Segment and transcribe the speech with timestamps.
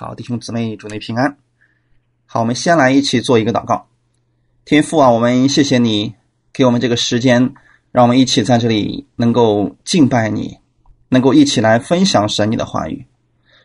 [0.00, 1.36] 好，弟兄姊妹，祝你平安。
[2.24, 3.86] 好，我们先来一起做一个祷告。
[4.64, 6.14] 天父啊，我们谢谢你
[6.54, 7.52] 给我们这个时间，
[7.92, 10.56] 让我们一起在这里能够敬拜你，
[11.10, 13.04] 能够一起来分享神你的话语。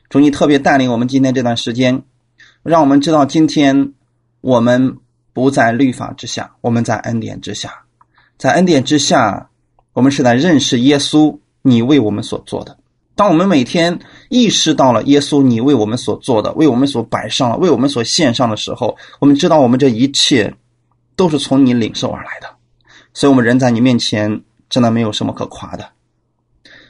[0.09, 2.03] 主，你特别带领我们今天这段时间，
[2.63, 3.93] 让我们知道今天
[4.41, 4.97] 我们
[5.31, 7.85] 不在律法之下，我们在恩典之下，
[8.37, 9.49] 在恩典之下，
[9.93, 12.77] 我们是在认识耶稣，你为我们所做的。
[13.15, 13.97] 当我们每天
[14.27, 20.53] 意识到了耶稣你为我们所做的，为我们所摆上了，为我们所献上的时候，我们知道我们这一切
[21.15, 22.49] 都是从你领受而来的，
[23.13, 25.87] 所以，我们人在你面前真的没有什么可夸的。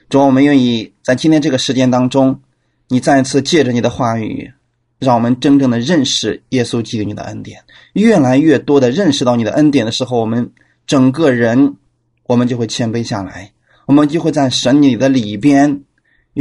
[0.10, 2.42] 主，我们愿意在今天这个时间当中，
[2.88, 4.52] 你再一次借着你的话语，
[4.98, 7.64] 让我们真正的认识耶稣基督你的恩典，
[7.94, 10.52] 越来越多的认识到你的恩典的时候，我们
[10.88, 11.76] 整个人
[12.24, 13.52] 我们就会谦卑下来，
[13.86, 15.84] 我们就会在神你的里边。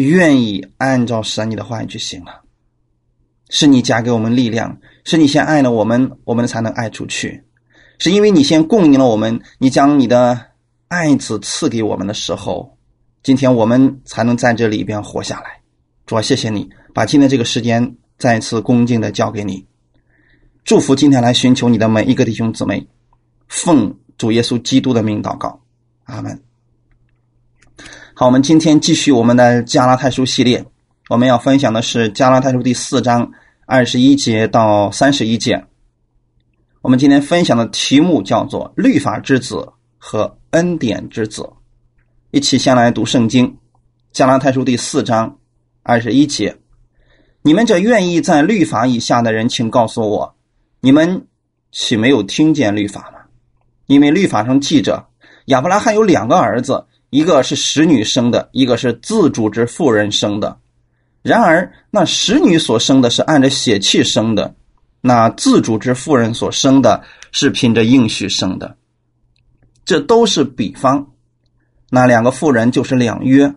[0.02, 2.42] 愿意按照神你的话语去行了，
[3.48, 7.44] 是你加给我们力量，是你先爱了我们，我们才能爱出去。
[7.98, 10.48] 是因为你先供应了我们，你将你的
[10.88, 12.76] 爱子赐给我们的时候，
[13.22, 15.60] 今天我们才能在这里边活下来。
[16.04, 19.64] 主啊，谢谢你把今天这个时间再次恭敬的交给你，
[20.64, 22.86] 祝福今天来寻求你的每一个弟兄姊妹，
[23.46, 25.60] 奉主耶稣基督的名祷告，
[26.04, 26.42] 阿门。
[28.16, 30.64] 好，我们今天继续我们的加拉太书系列，
[31.08, 33.28] 我们要分享的是加拉太书第四章
[33.66, 35.64] 二十一节到三十一节。
[36.80, 41.50] 我们今天分享的题目叫做“律法之子和恩典之子”。
[42.30, 43.52] 一起先来读圣经，
[44.12, 45.36] 加拉太书第四章
[45.82, 46.56] 二十一节
[47.42, 50.36] ：“你们这愿意在律法以下的人，请告诉我，
[50.80, 51.26] 你们
[51.72, 53.18] 岂没有听见律法吗？
[53.88, 55.04] 因为律法上记着，
[55.46, 60.58] 亚伯拉罕有两个儿子。”一个是使女生的，一个是自主之妇人生的。
[61.22, 64.56] 然而，那使女所生的是按着血气生的，
[65.00, 68.76] 那自主之妇人所生的是凭着应许生的。
[69.84, 71.06] 这都是比方。
[71.88, 73.54] 那两个妇人就是两约，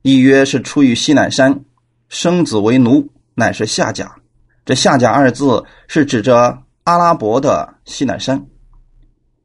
[0.00, 1.62] 一约是出于西乃山，
[2.08, 4.16] 生子为奴，乃是下甲。
[4.64, 8.46] 这下甲二字是指着阿拉伯的西乃山，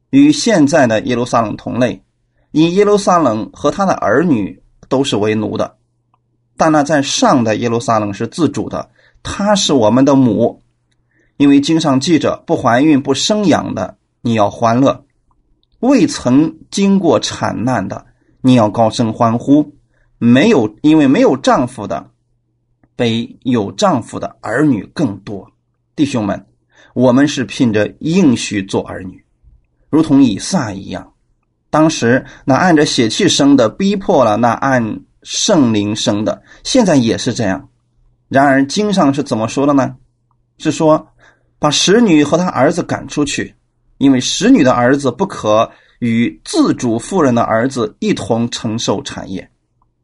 [0.08, 2.02] 与现在的耶路撒冷同类。
[2.52, 5.76] 因耶路撒冷和他的儿女都是为奴的，
[6.56, 8.90] 但那在上的耶路撒冷是自主的，
[9.22, 10.62] 他是我们的母。
[11.36, 15.04] 因为经上记着，不怀孕不生养的，你要欢乐；
[15.78, 18.06] 未曾经过产难的，
[18.42, 19.74] 你要高声欢呼。
[20.18, 22.10] 没有因为没有丈夫的，
[22.94, 25.50] 比有丈夫的儿女更多。
[25.96, 26.46] 弟兄们，
[26.92, 29.24] 我们是聘着应许做儿女，
[29.88, 31.14] 如同以撒一样。
[31.70, 37.68] 当时那按着血气生的逼迫了那按圣灵生的，现在也是这样。
[38.28, 39.96] 然而经上是怎么说的呢？
[40.58, 41.08] 是说
[41.58, 43.54] 把使女和她儿子赶出去，
[43.98, 45.70] 因为使女的儿子不可
[46.00, 49.50] 与自主妇人的儿子一同承受产业。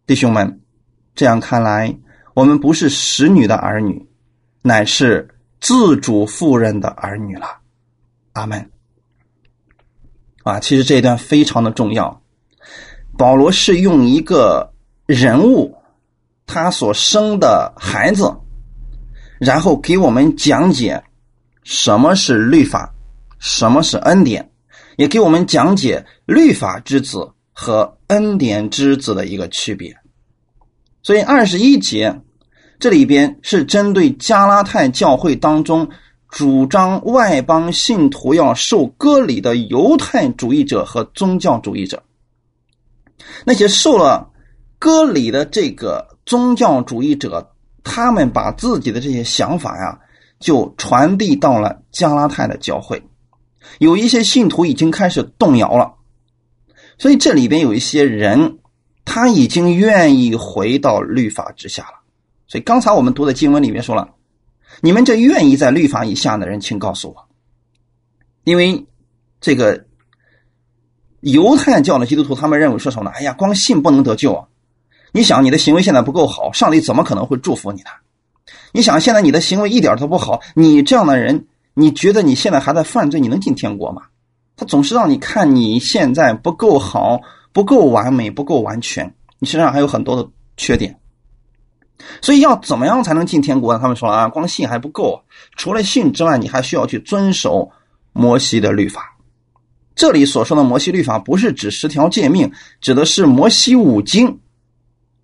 [0.07, 0.61] 弟兄们，
[1.15, 1.97] 这样看来，
[2.35, 4.09] 我们不是使女的儿女，
[4.63, 5.29] 乃是
[5.61, 7.59] 自主妇人的儿女了。
[8.35, 8.71] 阿门。
[10.47, 12.23] 啊，其实这一段非常的重要。
[13.19, 14.73] 保罗是用一个
[15.05, 15.75] 人物，
[16.47, 18.33] 他所生的孩子，
[19.41, 21.03] 然后给我们讲解
[21.65, 22.95] 什么是律法，
[23.41, 24.49] 什么是恩典，
[24.97, 29.97] 也给我们讲解律法之子和恩典之子的一个区别。
[31.03, 32.21] 所以二十一节
[32.79, 35.89] 这里边是针对加拉太教会当中。
[36.29, 42.03] 主张外邦信徒要受割礼的犹太主义者和宗教主义者，
[43.45, 44.31] 那些受了
[44.79, 47.53] 割礼的这个宗教主义者，
[47.85, 50.01] 他们把自己的这些想法呀，
[50.41, 53.03] 就传递到了加拉太的教会，
[53.79, 55.95] 有一些信徒已经开始动摇了，
[56.99, 58.59] 所以这里边有一些人，
[59.05, 62.01] 他已经愿意回到律法之下了。
[62.49, 64.16] 所以刚才我们读的经文里面说了。
[64.81, 67.29] 你们这愿意在律法以下的人，请告诉我，
[68.45, 68.87] 因为
[69.41, 69.87] 这个
[71.21, 73.11] 犹太教的基督徒，他们认为说什么呢？
[73.17, 74.47] 哎呀，光信不能得救啊！
[75.13, 77.91] 你想，你的行为现在不够好，上帝怎么可能会祝福你呢？
[78.73, 84.03] 你想，现在你的行为一点都不好，你这样的人，你觉得你现在还在犯罪，你能进天国吗？
[84.57, 87.21] 他总是让你看你现在不够好，
[87.53, 90.99] 不够完美，不够完全，你身上还有很多的缺点。
[92.21, 93.79] 所以要怎么样才能进天国呢？
[93.81, 95.23] 他们说啊，光信还不够，
[95.57, 97.71] 除了信之外，你还需要去遵守
[98.13, 99.17] 摩西的律法。
[99.95, 104.39] 这里所说的摩西律法，不是指十条诫命，指的是摩西五经。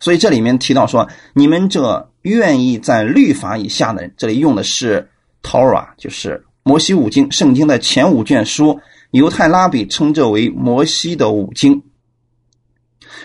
[0.01, 5.09] 所以这里面提到说，你们这愿意在律法以下的人，这里用的是
[5.43, 8.81] Torah，就是摩西五经，圣经的前五卷书。
[9.11, 11.83] 犹太拉比称这为摩西的五经。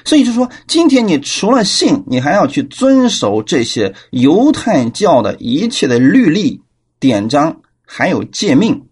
[0.06, 6.62] 所以就说，今天你除了信，你还要去遵守这些犹太教的一切的律例、
[7.00, 8.86] 典章，还有诫命。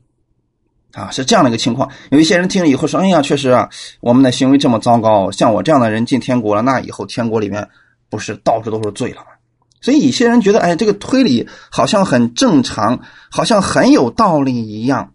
[0.93, 1.89] 啊，是这样的一个情况。
[2.09, 3.69] 有一些人听了以后说：“哎呀，确实啊，
[3.99, 7.67] 我们的行为这么糟糕，像我这样的人进天国了，那以后天国里面
[8.09, 9.27] 不是到处都是罪了吗？”
[9.81, 15.11] 所以，一些人觉得，哎，这个推理好像很正常，好像很有道理一样。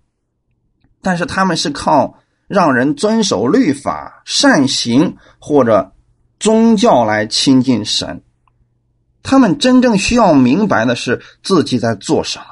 [1.00, 2.18] 但是他们是靠
[2.50, 5.92] 让人遵守律法、善行或者
[6.40, 8.24] 宗教来亲近神。
[9.22, 12.44] 他们真正需要明白的是自己在做什么，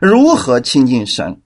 [0.00, 1.40] 如何亲近神。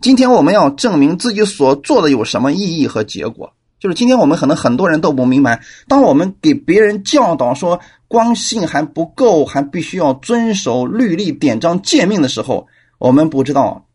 [0.00, 12.66] 今天我们要证明自己所做的有什么意义和结果，就是今天我们可能很多人都不明白，当我们给别人教导说光信还不够，还必须要遵守律例典章诫命的时候，
[12.98, 13.86] 我们不知道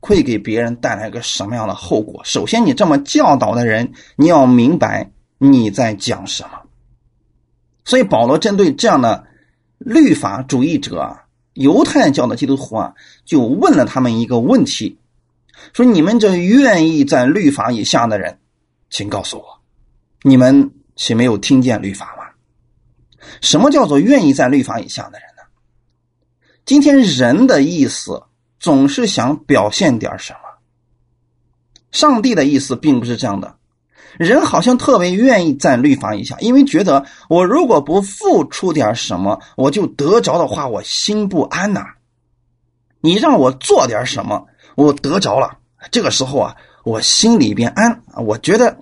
[0.00, 2.20] 会给别人带来个什么样的后果。
[2.24, 6.50] 首先，你这么教导的人，你要明白你在讲什么。
[7.84, 9.26] 所以保罗针对这样的
[9.78, 11.18] 律法主义者、
[11.54, 12.94] 犹太教的基督徒啊，
[13.24, 14.98] 就问了他们一个问题。
[15.72, 18.38] 说你们这愿意在律法以下的人，
[18.88, 19.44] 请告诉我，
[20.22, 22.24] 你们岂没有听见律法吗？
[23.42, 25.42] 什么叫做愿意在律法以下的人呢？
[26.64, 28.22] 今天人的意思
[28.60, 30.38] 总是想表现点什么，
[31.90, 33.56] 上帝的意思并不是这样的。
[34.18, 41.84] 人好像特别愿意在律法以下，因为觉得我如果不付出点什么，我就得着的话，我心不安呐。
[43.00, 44.46] 你让我做点什么？
[44.74, 45.58] 我得着了，
[45.90, 48.78] 这个时候啊，我心里边安，我觉得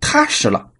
[0.00, 0.70] 踏实了。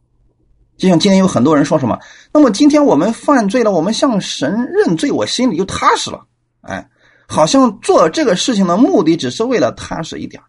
[0.79, 1.99] 就像今天有很多人说什么，
[2.33, 6.25] 那么今天我们犯罪了，我们向神认罪，我心里就踏实了。
[6.63, 6.89] 哎，
[7.31, 10.43] 好像做这个事情的目的只是为了踏实一点。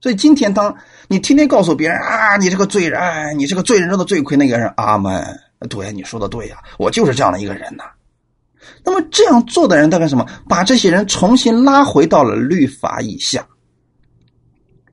[0.00, 0.74] 所以今天当
[1.06, 5.22] 你天天告诉别人啊，你这个罪人，你这个罪人中的罪魁那个人，阿门。
[5.68, 7.84] 对，你说的对呀，我就是这样的一个人呐。
[8.82, 10.24] 那么这样做的人在干什么？
[10.48, 13.46] 把这些人重新拉回到了律法以下。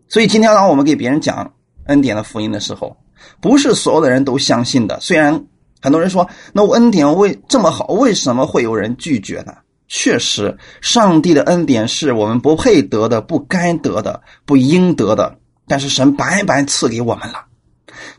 [0.10, 1.54] 所以今天当我们给别人讲
[1.86, 2.98] 恩典的福音的时候，
[3.40, 5.00] 不是所有的人都相信的。
[5.00, 5.46] 虽然
[5.82, 9.54] 很多人说，那我恩典为这么好，为什么会有人拒绝呢？
[9.88, 17.46] 确实，上帝的恩典是我们不配得的、不该得的、不应得的，但是神白白赐给我们了。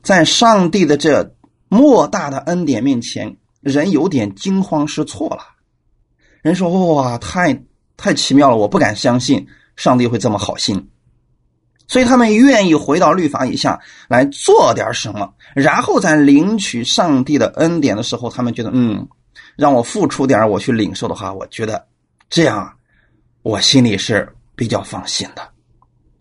[0.03, 1.35] 在上帝的这
[1.69, 3.37] 莫大的恩典面前。
[3.63, 5.43] 人有点惊慌失措了，
[6.41, 7.65] 人说：“哇，太
[7.97, 10.89] 太奇妙了，我不敢相信上帝会这么好心。”
[11.89, 19.09] 所以他们愿意回到律法以下来做点什么，然后在领取上帝的恩典的时候，他们觉得：“嗯，
[19.57, 21.87] 让我付出点，我去领受的话，我觉得
[22.29, 22.73] 这样
[23.43, 25.43] 我心里是比较放心的。”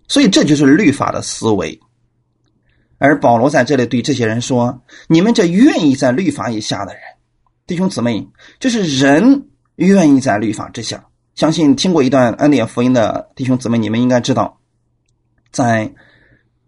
[0.08, 1.80] 所以这就是律法的思维。
[2.98, 7.02] 而保罗在这里对这些人说：“你们这愿意在律法以下的人。”
[7.68, 8.26] 弟兄姊妹，
[8.60, 11.04] 就是人愿意在律法之下。
[11.34, 14.58] 相信听过一段恩典福音的弟兄姊妹，你们应该知道，
[15.52, 15.92] 在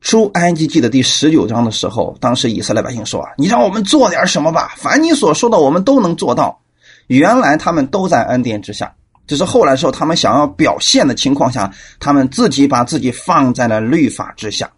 [0.01, 6.61] 出埃及记的第十九章的时候，当时以色列百姓说：“啊，你让我们做点什么吧，凡你所说的，我们都能做到。”
[7.07, 8.93] 原来他们都在恩典之下，
[9.25, 14.69] 只是后来时候他们想要表现的情况下，他们自己把自己放在了律法之下。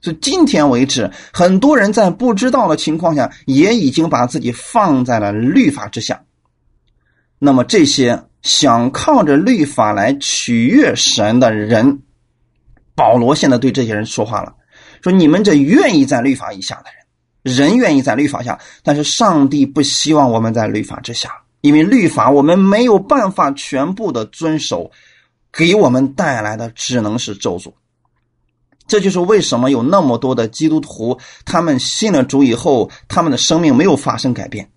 [0.00, 6.20] 就今天为止，很多人在不知道的情况下，也已经把自己放在了律法之下。
[7.38, 12.00] 那么，这些想靠着律法来取悦神的人，
[12.94, 14.54] 保罗现在对这些人说话了：
[15.06, 16.90] 说你们这愿意在律法以下的
[17.44, 24.90] 人，人愿意在律法下，但是上帝不希望我们在律法之下，因为律法我们没有办法全部的遵守，
[25.52, 27.72] 给我们带来的只能是咒诅。
[28.88, 34.68] 这就是为什么有那么多的基督徒，他们信了主以后，他们的生命没有发生改变，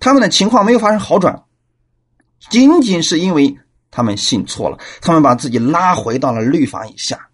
[0.00, 1.44] 他们的情况没有发生好转，
[2.50, 3.56] 仅仅是因为
[3.88, 7.25] 他们信错了，他们把自己拉回到了律法以下，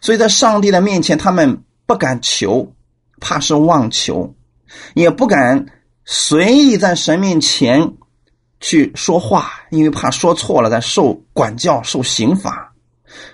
[0.00, 2.74] 所以在上帝的面前，他们不敢求，
[3.20, 4.34] 怕是妄求，
[4.94, 5.66] 也不敢
[6.04, 7.94] 随意在神面前
[8.60, 12.74] 去说话，因为怕说错了再受管教、受刑罚。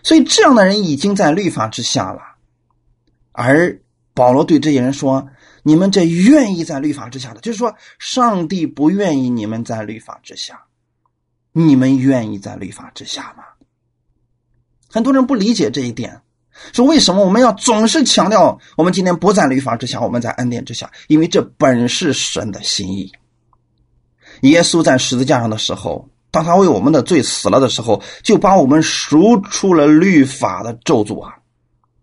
[0.03, 2.21] 所以，这样的人已经在律法之下了。
[3.33, 3.81] 而
[4.15, 5.29] 保罗对这些人说
[5.65, 10.63] ：“你们这愿意在律法之下的，就是说，上帝不愿意你们在律法之下。
[11.53, 13.43] 你们愿意在律法之下吗？”
[14.89, 16.21] 很多人不理解这一点，
[16.73, 20.91] 说：“为什么我们要总是强调我们今天不在律法之下，我们在恩典之下？
[21.09, 23.11] 因为这本是神的心意。
[24.43, 31.35] 耶稣在十字架上的时候，当他为我们的罪死了的时候，就把我们赎出了律法的咒诅啊！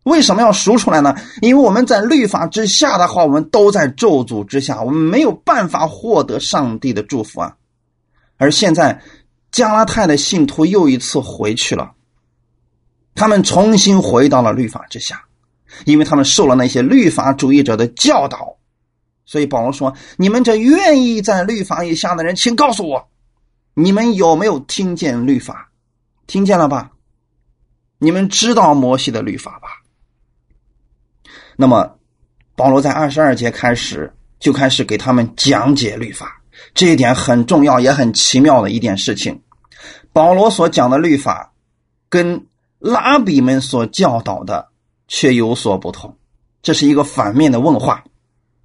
[0.03, 1.15] 为什么要赎出来呢？
[1.41, 7.55] 因为我们在律法之下的话，我们都在咒诅之下，我们没有办法获得上帝的祝福啊！
[8.37, 8.99] 而现在，
[9.51, 11.91] 加拉太的信徒又一次回去了，
[13.15, 15.23] 他们重新回到了律法之下，
[15.85, 18.57] 因为他们受了那些律法主义者的教导。
[19.25, 23.09] 所以保罗说：“你们这愿意在律法以下的人，请告诉我，
[23.73, 25.69] 你们有没有听见律法？
[26.27, 26.91] 听见了吧？
[27.99, 29.69] 你们知道摩西的律法吧？”
[31.55, 31.97] 那么，
[32.55, 36.41] 保罗在二十二节开始就开始给他们讲解律法，
[36.73, 39.41] 这一点很重要，也很奇妙的一件事情。
[40.11, 41.53] 保罗所讲的律法，
[42.09, 42.47] 跟
[42.81, 44.67] 拉比们所教导的
[45.07, 46.17] 却有所不同，
[46.63, 48.03] 这是一个反面的问话。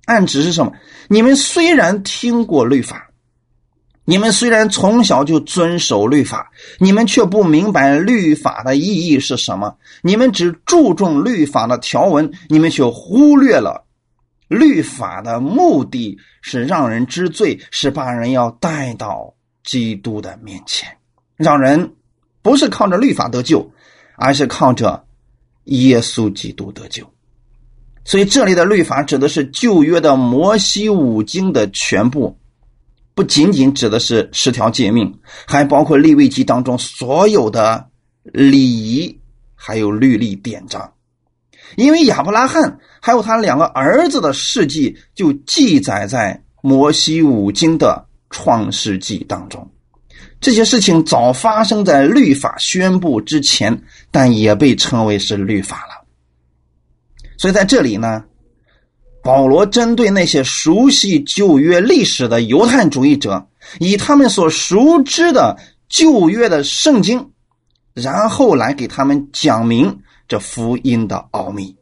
[0.07, 0.73] 暗指是什么？
[1.09, 3.11] 你们虽然听过律法，
[4.05, 9.77] 你们虽然从小就遵守律法，你们却不明白律法的意义是什么。
[10.01, 13.85] 你们只注重律法的条文，你们却忽略了
[14.49, 20.89] 律法的目的是让人知罪，是把人要带到基督的面前，
[21.37, 21.93] 让人
[22.41, 23.69] 不是靠着律法得救，
[24.17, 25.05] 而是靠着
[25.65, 27.05] 耶稣基督得救。
[28.05, 32.39] 所以这里的律法指的是旧约的摩西五经的全部，
[33.15, 35.13] 不仅仅指的是十条诫命，
[35.47, 37.89] 还包括立位记当中所有的
[38.23, 39.21] 礼仪，
[39.55, 40.93] 还有律例典章。
[41.75, 49.69] 因为亚伯拉罕还有他两个儿子的事迹，就记载在摩西五经的创世纪当中。
[50.41, 56.07] 这些事情早发生在律法宣布之前，但也被称为是律法了。
[57.39, 58.25] 所以在这里呢，
[59.23, 63.49] 保罗针对那些熟悉旧约历史的犹太主义者，
[63.81, 67.33] 以他们所熟知的旧约的圣经，
[67.93, 71.75] 然后来给他们讲明这福音的奥秘，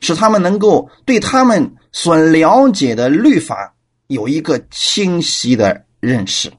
[0.00, 3.74] 使他们能够对他们所了解的律法
[4.06, 6.52] 有一个清晰的认识。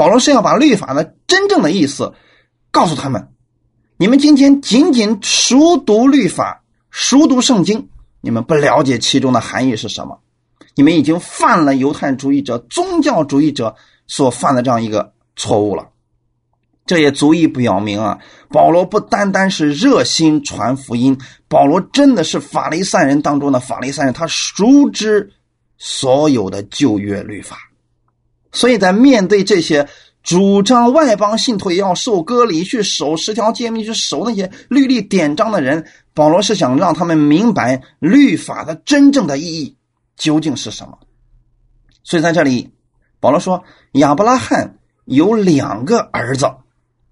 [0.00, 2.14] 保罗是要把律法的真正的意思
[2.70, 3.28] 告诉他们：
[3.98, 6.62] 你们今天仅仅熟读律法。
[6.90, 7.90] 熟读圣经，
[8.22, 10.18] 你们不了解其中的含义是什么？
[10.74, 13.76] 你们已经犯了犹太主义者、宗教主义者
[14.06, 15.90] 所犯的这样一个错误了。
[16.86, 25.30] 这也足以表明啊，保罗不单单是热心传福音，保罗真的是法利赛人当中的法利赛人，他熟知
[25.76, 27.58] 所有的旧约律法。
[28.52, 29.88] 所以在面对这些
[30.22, 35.86] 主张外邦信徒也要受割礼、去守十条诫命、去守那些律例典章的人。
[36.12, 39.76] 保罗是想让他们明白律法的真正的意义
[40.16, 40.98] 究竟是什么，
[42.02, 42.68] 所以在这里，
[43.20, 44.76] 保罗说亚伯拉罕
[45.06, 46.50] 有两个儿子，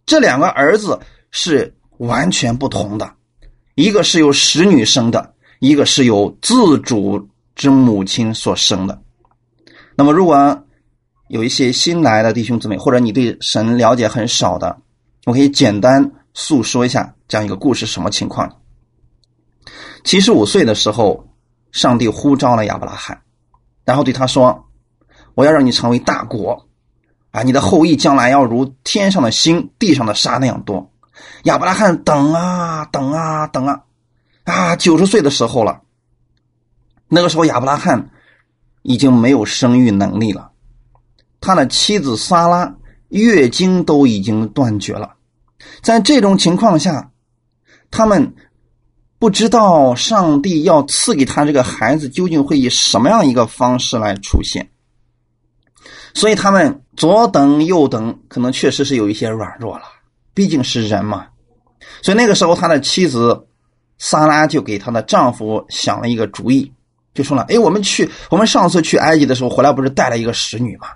[0.05, 0.99] 这两个儿子
[1.31, 3.11] 是完全不同的，
[3.77, 9.01] 一个是由使女生的，一个是由自主之母亲所生的。
[9.95, 10.65] 那么，如果
[11.29, 14.77] 有一些新来的弟兄姊妹，或者你对神了解很少的，
[15.27, 18.61] 我可以简单诉说一下这样一个故事，什么情况？
[20.05, 21.29] 七十五岁的时候，
[21.71, 23.21] 上帝呼召了亚伯拉罕，
[23.85, 24.67] 然后对他说
[25.35, 26.67] ：“我要让你成为大国，
[27.31, 30.91] 啊，你的后裔将来要如天上的星、地上的沙那样多。”
[31.45, 33.83] 亚伯拉罕等啊等啊等啊，
[34.45, 35.83] 啊，九十岁的时候了。
[37.09, 38.11] 那个时候，亚伯拉罕
[38.83, 40.53] 已经没有生育能力了，
[41.41, 42.77] 他的妻子萨拉
[43.09, 45.15] 月经都已经断绝了。
[45.83, 47.11] 在这种情况下，
[47.91, 48.35] 他们。
[49.21, 54.71] 不知道上帝要赐给他这个孩子究竟会以什么样一个方式来出现，
[56.15, 59.87] 所以他们左等右等，可能确实是有一些软弱了，
[60.35, 61.27] 毕竟是人嘛。
[62.01, 63.49] 所以那个时候，他的妻子
[63.99, 66.73] 萨拉就给她的丈夫想了一个主意，
[67.13, 70.87] 就说了：“哎，我们去，我们上次去埃及的时候回来不是带了一个使女吗？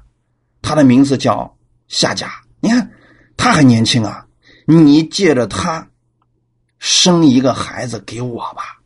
[0.63, 1.55] 他的名字叫
[1.89, 2.91] 夏甲，你看
[3.37, 4.25] 他很年轻啊，
[4.67, 5.87] 你借着他。”
[6.85, 8.81] 生一个孩子给我吧，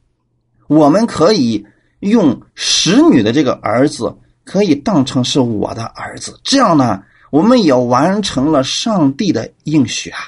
[0.68, 1.66] 我们可以
[2.00, 4.14] 用使女的这个儿子，
[4.44, 6.38] 可以当成是我的儿子。
[6.44, 10.18] 这样呢，我们也完成了上帝的应许啊。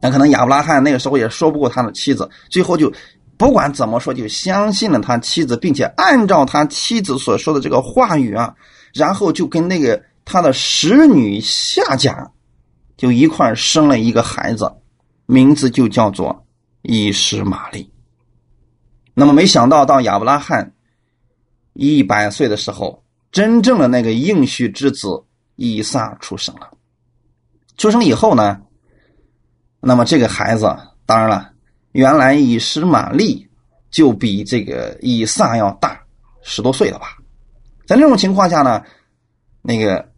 [0.00, 2.92] 那可能亚伯拉罕那个时候也说不过他的妻子，最后就
[3.36, 8.52] 不管怎么说，就相信了他妻子，并且按照他妻子所说的这个话语啊，
[8.94, 12.30] 然后就跟那个他的使女夏甲
[12.96, 14.72] 就一块生了一个孩子。
[15.26, 16.46] 名字就叫做
[16.82, 17.90] 伊什玛利。
[19.14, 20.74] 那么没想到，到亚伯拉罕
[21.72, 25.24] 一百岁的时候，真正的那个应许之子
[25.56, 26.70] 以撒出生了。
[27.78, 28.60] 出生以后呢，
[29.80, 31.52] 那么这个孩子，当然了，
[31.92, 33.48] 原来以实玛利
[33.90, 35.98] 就比这个以撒要大
[36.42, 37.13] 十多岁了吧？
[37.86, 38.82] 在这种情况下呢，
[39.62, 40.08] 那个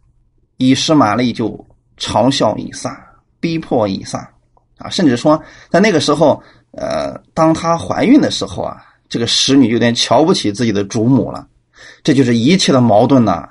[0.57, 1.65] 以实玛利就
[1.97, 2.97] 嘲笑以撒，
[3.39, 4.31] 逼迫以撒
[4.77, 11.47] 啊，甚至说在那个时候，呃，当她怀孕的时候啊，这个使女有点瞧不起自己的主母了。
[12.03, 13.49] 这就是一切的矛盾呢，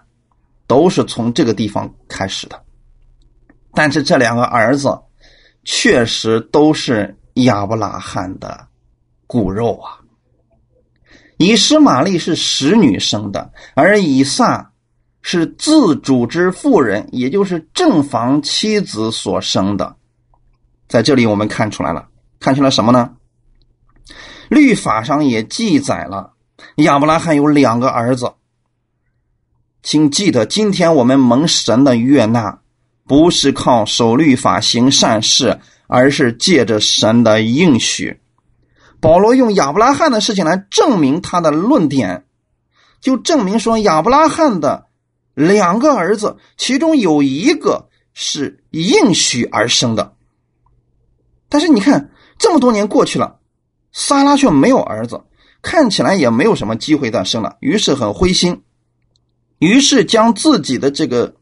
[0.66, 2.60] 都是从这个地方开始的。
[3.74, 4.98] 但是这两个儿子
[5.64, 8.66] 确实都是亚伯拉罕的
[9.26, 10.00] 骨肉啊。
[11.38, 14.72] 以实玛利是使女生的，而以撒
[15.20, 19.96] 是自主之妇人，也就是正房妻子所生的。
[20.88, 22.08] 在这里我们看出来了，
[22.40, 23.12] 看出来什么呢？
[24.48, 26.34] 律法上也记载了
[26.76, 28.32] 亚伯拉罕有两个儿子。
[29.82, 32.60] 请记得，今天我们蒙神的悦纳，
[33.04, 38.20] 不是靠守律法行善事，而是借着神的应许。
[39.06, 42.24] 保罗用亚伯拉罕的事情来证明他的论点，
[43.00, 44.88] 就证明说亚伯拉罕的
[45.32, 50.16] 两个儿子，其中有一个是应许而生的。
[51.48, 53.38] 但是你看，这么多年过去了，
[53.92, 55.22] 萨拉却没有儿子，
[55.62, 58.60] 看起来也没有什么机会再生了，于是很灰心。
[59.60, 61.32] 于是将自己的这个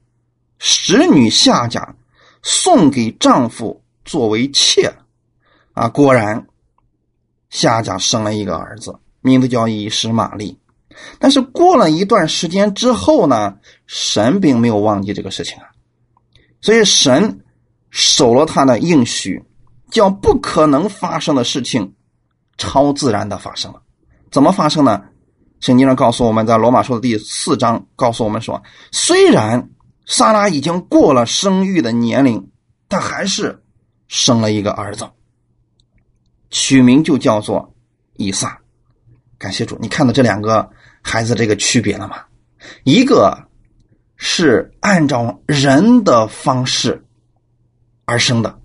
[0.58, 1.96] 使女夏甲
[2.42, 4.94] 送给丈夫作为妾，
[5.72, 6.46] 啊，果然
[7.54, 10.58] 夏甲生了一个儿子，名字叫以实玛利。
[11.20, 13.56] 但是过了一段时间之后呢，
[13.86, 15.70] 神并没有忘记这个事情啊，
[16.60, 17.40] 所以神
[17.90, 19.40] 守了他的应许，
[19.88, 21.94] 叫不可能发生的事情
[22.58, 23.80] 超自然的发生了。
[24.32, 25.00] 怎么发生呢？
[25.60, 29.70] 圣经上告诉我们在罗马书的第四章告诉我们说，虽然
[30.06, 32.50] 莎拉已经过了生育的年龄，
[32.88, 33.62] 但还是
[34.08, 35.08] 生了一个儿子，
[36.54, 37.74] 取名就叫做
[38.12, 38.56] 以撒。
[39.36, 40.70] 感谢主，你看到这两个
[41.02, 42.22] 孩子这个区别了吗？
[42.84, 43.36] 一个
[44.16, 47.04] 是按照人的方式
[48.04, 48.56] 而生的，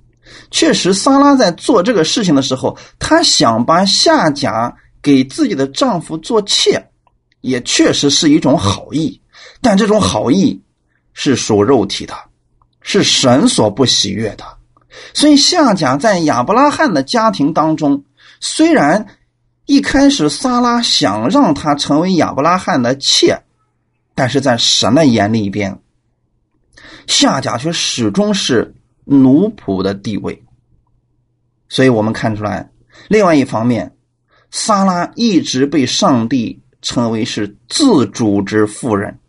[0.52, 6.86] 确实，萨拉在做这个事情的时候，她想把夏甲给自己的丈夫做妾。
[7.42, 9.22] 也确实是一种好意，
[9.62, 10.62] 但这种好意
[11.14, 12.14] 是属肉体的，
[12.82, 14.44] 是神所不喜悦的。
[15.14, 18.04] 所以夏甲在亚伯拉罕的家庭当中，
[18.40, 19.06] 虽然
[19.66, 23.42] 一开始撒拉想让他成为亚伯拉罕的妾，
[24.16, 25.80] 但是在神的眼里边，
[27.08, 28.76] 夏甲却始终是
[29.06, 30.44] 奴仆的地位。
[31.68, 32.70] 所以我们看出来，
[33.08, 33.96] 另外一方面，
[34.52, 36.62] 撒拉一直被上帝。
[36.82, 39.20] 称为是自主之妇人，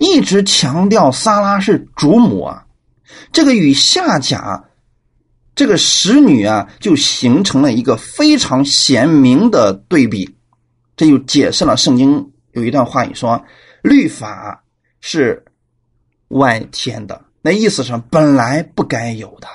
[0.00, 2.64] 一直强调撒拉是主母啊，
[3.32, 4.64] 这个与夏甲
[5.56, 10.36] 这个使女啊，就形成了一个非常鲜明的对比。
[10.96, 13.42] 这就解释了圣经有一段话语说
[13.82, 14.62] ：“律法
[15.00, 15.44] 是
[16.28, 19.48] 外天的，那意思是本来不该有的。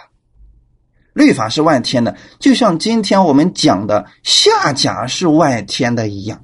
[1.14, 6.44] 律法是外天的，就像今天我们讲的夏甲是外天的一样。”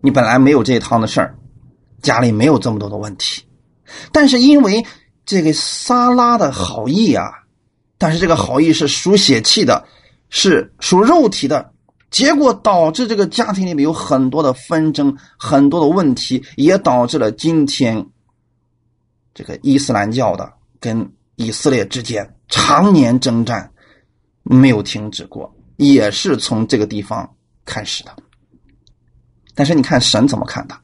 [0.00, 1.36] 你本来没有这一趟的事儿，
[2.00, 3.42] 家里没有这么多的问题，
[4.12, 4.86] 但是因为
[5.24, 7.24] 这个撒拉的好意啊，
[7.98, 9.86] 但是这个好意是属血气的，
[10.28, 11.72] 是属肉体的，
[12.10, 18.06] 结果导致这个家庭里面有很多的纷争，很多的问题，也导致了今天
[19.34, 23.70] 这个伊斯兰教的跟以色列之间常年征战
[24.42, 27.28] 没有停止过，也是从这个地方
[27.64, 28.14] 开始的。
[29.54, 30.76] 但是你看神怎么看的？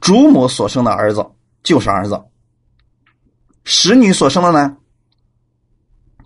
[0.00, 1.24] 主母所生的儿子
[1.62, 2.20] 就是儿子，
[3.64, 4.76] 使女所生的呢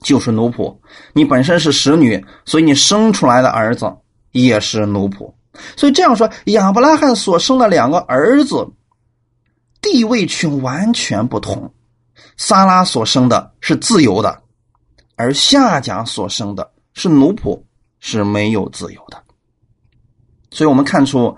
[0.00, 0.76] 就是奴仆。
[1.12, 3.92] 你本身是使女，所以你生出来的儿子
[4.32, 5.32] 也是奴仆。
[5.76, 8.66] 所以这样说，亚伯拉罕所生的两个儿子
[9.80, 11.72] 地位却完全不同。
[12.36, 14.42] 撒拉所生的是自由的，
[15.16, 17.62] 而夏甲所生的是奴仆，
[17.98, 19.22] 是没有自由的。
[20.50, 21.36] 所以我们看出。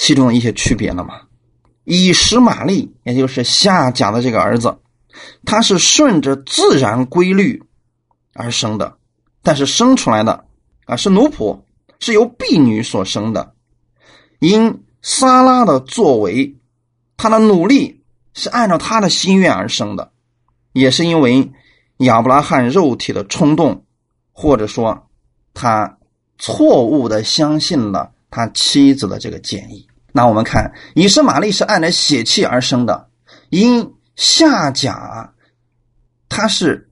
[0.00, 1.22] 其中的一些区别了吗？
[1.82, 4.78] 以实玛利，也就是夏甲的这个儿子，
[5.44, 7.60] 他是顺着自然规律
[8.34, 8.96] 而生的，
[9.42, 10.44] 但是生出来的
[10.84, 11.60] 啊是奴仆，
[12.00, 13.54] 是由婢女所生的。
[14.38, 16.56] 因撒拉的作为，
[17.16, 18.02] 他的努力
[18.34, 20.12] 是按照他的心愿而生的，
[20.72, 21.50] 也是因为
[21.98, 23.84] 亚伯拉罕肉体的冲动，
[24.32, 25.08] 或者说
[25.54, 25.98] 他
[26.38, 29.88] 错误的相信了他妻子的这个建议。
[30.12, 33.08] 那我们看，以实玛利是按着血气而生的，
[33.50, 35.32] 因夏甲，
[36.28, 36.87] 他是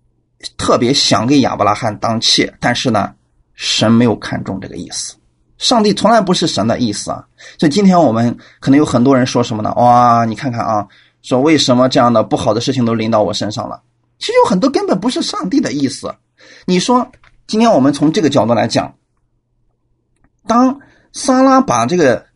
[0.56, 3.14] 特别想给亚伯拉罕当妾，但是呢，
[3.54, 5.14] 神没有看中这个意思。
[5.58, 7.24] 上帝从来不是神的意思啊！
[7.58, 9.72] 所以今天我们可能有很多人说什么呢？
[9.76, 10.86] 哇，你看看啊，
[11.22, 13.80] 说为什么这样的不好的事情都临到我身上了？
[14.18, 16.14] 其实有很多根本不是上帝的意思。
[16.66, 17.10] 你说，
[17.46, 18.96] 今天我们从这个角度来讲，
[20.46, 20.78] 当
[21.14, 22.26] 撒拉把这个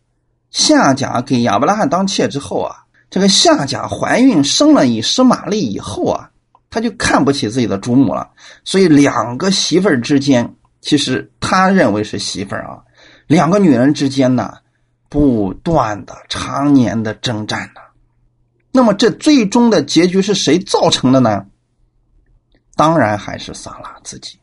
[0.49, 2.75] 夏甲给亚伯拉罕当妾之后啊，
[3.11, 6.30] 这个夏甲怀孕生了以实玛利以后啊，
[6.71, 8.31] 他就看不起自己的主母了。
[8.63, 12.81] 所以两个媳妇儿之间，其实他认为是媳妇儿啊。
[13.27, 14.57] 两个女人之间呢，
[15.09, 17.81] 不断的、常年的征战呢，
[18.71, 21.45] 那么这最终的结局是谁造成的呢？
[22.75, 24.39] 当然还是萨拉自己。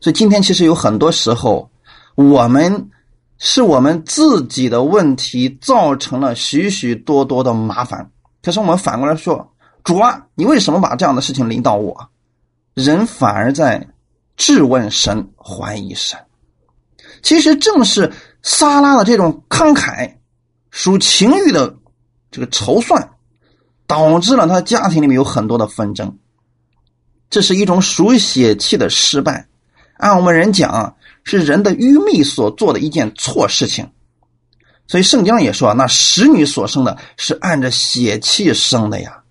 [0.00, 1.70] 所以今天其实有很多时候，
[2.16, 2.90] 我们
[3.38, 8.10] 是我们自己的问题造成了许许多多的麻烦。
[8.42, 9.52] 可是我们反过来说，
[9.88, 12.10] 主啊，你为什么把这样的事情临到我？
[12.74, 13.88] 人反而在
[14.36, 16.18] 质问神、怀疑神。
[17.22, 20.16] 其实正是萨拉的这种慷慨、
[20.70, 21.74] 属情欲的
[22.30, 23.12] 这个筹算，
[23.86, 26.18] 导致了他家庭里面有很多的纷争。
[27.30, 29.48] 这是一种属血气的失败，
[29.96, 33.90] 按我们人讲啊，是人的愚昧所做的一件错事情。
[34.86, 39.22] 所以圣经也说啊，那使女所生的是按着血气生的呀，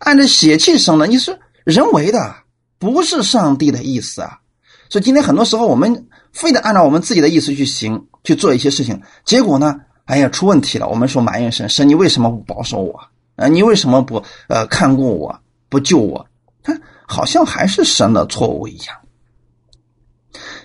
[0.00, 2.34] 按着血气生的，你是人为的，
[2.78, 4.40] 不是上帝的意思啊。
[4.90, 6.06] 所以今天很多时候我们。
[6.32, 9.80] 非得按照我们自己的意思去行去做一些事情，结果呢？
[10.04, 10.86] 哎呀，出问题了。
[10.86, 13.00] 我们说埋怨神，神你为什么不保守我？
[13.34, 16.24] 啊，你为什么不呃看顾我，不救我？
[16.62, 18.96] 看，好像还是神的错误一样。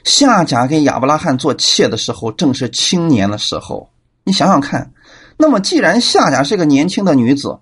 [0.03, 3.89] 夏甲跟亚伯拉罕做妾的时候，正是青年的时候。
[4.23, 4.93] 你想想看，
[5.35, 7.57] 那么既然夏甲是个年轻的女子，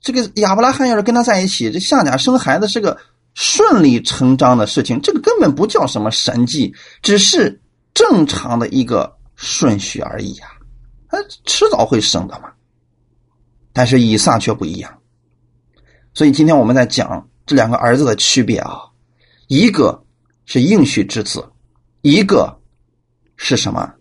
[0.00, 2.98] 这个亚伯拉罕要是跟他在一起，这夏甲生孩子是个。
[3.38, 7.60] 顺理成章的事情，这个根本不叫什么神迹，只是
[7.92, 10.48] 正常的一个顺序而已啊！
[11.10, 12.48] 他迟早会生的嘛。
[13.74, 14.90] 但是以撒却不一样，
[16.14, 18.80] 所以今天我们在讲这两个儿子的区别啊，
[19.48, 20.02] 一个
[20.46, 21.46] 是应许之子，
[22.00, 22.58] 一个
[23.36, 23.92] 是什么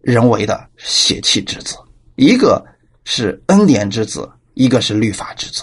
[0.00, 1.76] 人为的血气之子，
[2.16, 2.66] 一个
[3.04, 4.28] 是恩典之子，
[4.58, 5.62] 一个是律法之子。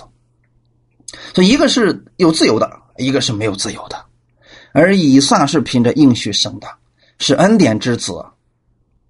[1.34, 2.84] 所以一个是有自由的。
[2.97, 4.05] 一个是没有自由的，
[4.71, 6.67] 而以撒是凭着应许生的，
[7.19, 8.13] 是恩典之子，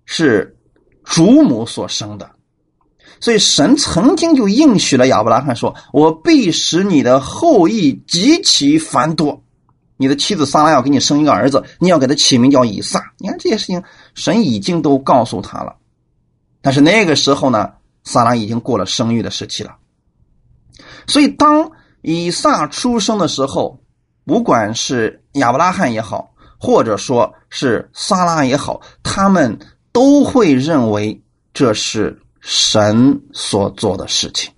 [0.05, 0.57] 是
[1.03, 2.27] 主母所生的，
[3.19, 9.39] 所以神曾经就应许了亚伯拉罕说：“我必使你的后裔极其繁多，
[9.97, 13.83] 你的妻子撒拉要给你生一个儿子，你要给他起名叫以撒。”你看这些事情，
[14.15, 15.75] 神已经都告诉他了，
[16.63, 17.71] 但是那个时候呢，
[18.05, 19.75] 撒拉已经过了生育的时期了，
[21.05, 21.69] 所以当。
[22.07, 23.79] 以撒出生的时候，
[24.25, 29.57] 不管是亚伯拉罕也好，或者说是撒拉也好，他们
[29.91, 31.19] 都会认为
[31.51, 34.53] 这是神所做的事情。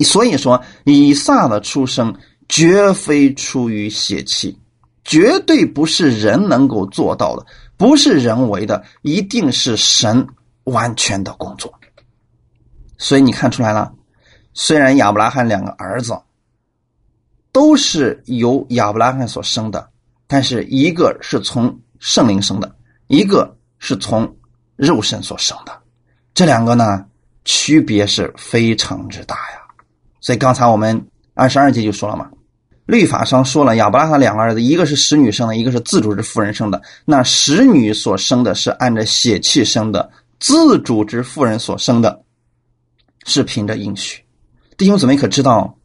[0.00, 2.14] 所以说，以撒的出生
[2.50, 4.58] 绝非出于血气，
[5.04, 7.46] 绝对不是人能够做到的，
[7.78, 10.28] 不是人为的，一定是神
[10.64, 11.72] 完全的工作。
[12.98, 13.92] 所以你看出来了，
[14.54, 16.18] 虽然亚伯拉罕两个儿子。
[17.52, 19.88] 都是由亚伯拉罕所生的，
[20.26, 22.70] 但是一个是从圣灵生的，
[23.06, 24.36] 一个是从
[24.76, 25.72] 肉身所生的，
[26.34, 27.06] 这两个呢
[27.46, 29.62] 区别是非常之大呀。
[30.20, 32.28] 所以刚才我们二十二节就说了嘛，
[32.84, 36.82] 律法上说了亚伯拉罕两个儿子，一个是使女生的，一个是自主之妇人生的。
[37.06, 42.22] 那使女所生的是按照血气生的，自主之妇人所生的
[43.26, 44.24] 是凭着应许。
[44.78, 45.76] 弟兄姊妹可知道？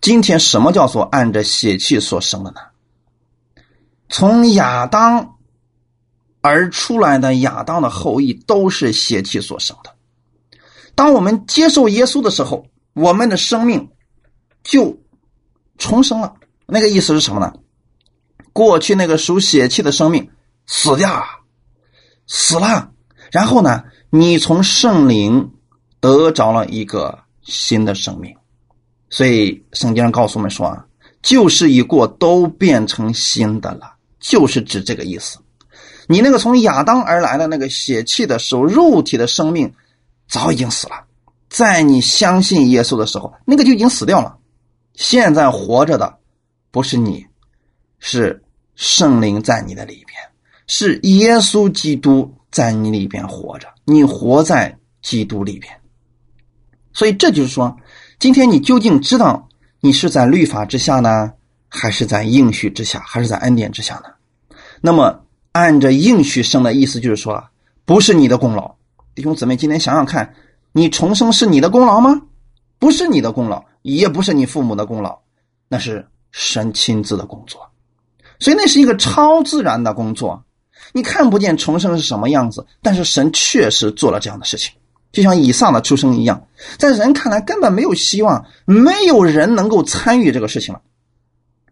[0.00, 2.60] 今天什么叫做按着血气所生的呢？
[4.08, 5.38] 从亚当
[6.40, 9.94] 而出来的亚当的后裔都是血气所生的。
[10.94, 13.90] 当我们接受耶稣的时候，我们的生命
[14.62, 15.00] 就
[15.78, 16.34] 重生了。
[16.66, 17.54] 那个意思是什么呢？
[18.52, 20.30] 过去那个属血气的生命
[20.66, 21.24] 死掉，
[22.26, 22.90] 死了。
[23.30, 25.54] 然后呢，你从圣灵
[26.02, 28.36] 得着了一个新的生命。
[29.08, 30.84] 所以圣经上告诉我们说啊，
[31.22, 35.38] 旧事已过，都变成新的了，就是指这个意思。
[36.08, 39.72] 你那个从亚当而来的那个血气的时候肉体的生命，
[40.26, 41.04] 早已经死了。
[41.48, 44.36] 在你相信耶稣的时候，那个就已经死掉了。
[44.94, 46.18] 现在活着的
[46.70, 47.24] 不是你，
[47.98, 48.42] 是
[48.74, 50.18] 圣灵在你的里边，
[50.66, 53.68] 是耶稣基督在你里边活着。
[53.84, 55.81] 你活在基督里边。
[56.92, 57.76] 所以这就是说，
[58.18, 59.48] 今天你究竟知道
[59.80, 61.32] 你是在律法之下呢，
[61.68, 64.56] 还是在应许之下，还是在恩典之下呢？
[64.80, 65.20] 那么
[65.52, 67.42] 按着应许生的意思，就是说，
[67.84, 68.74] 不是你的功劳。
[69.14, 70.34] 弟兄姊妹，今天想想看，
[70.72, 72.22] 你重生是你的功劳吗？
[72.78, 75.18] 不是你的功劳，也不是你父母的功劳，
[75.68, 77.60] 那是神亲自的工作。
[78.38, 80.42] 所以那是一个超自然的工作，
[80.92, 84.72] 你看不见重生是什么样子，但是神确实做了这样的事情。
[85.12, 86.46] 就像以撒的出生一样，
[86.78, 90.80] 在人看来根本没有希望，没有人能够参与这个事情了。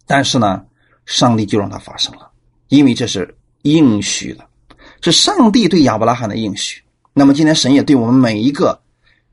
[0.06, 0.62] 但是呢，
[1.06, 2.30] 上帝就让它发生了，
[2.68, 4.44] 因为这是应许的，
[5.00, 6.82] 是上帝对亚伯拉罕的应许。
[7.14, 8.78] 那么今天神也对我们每一个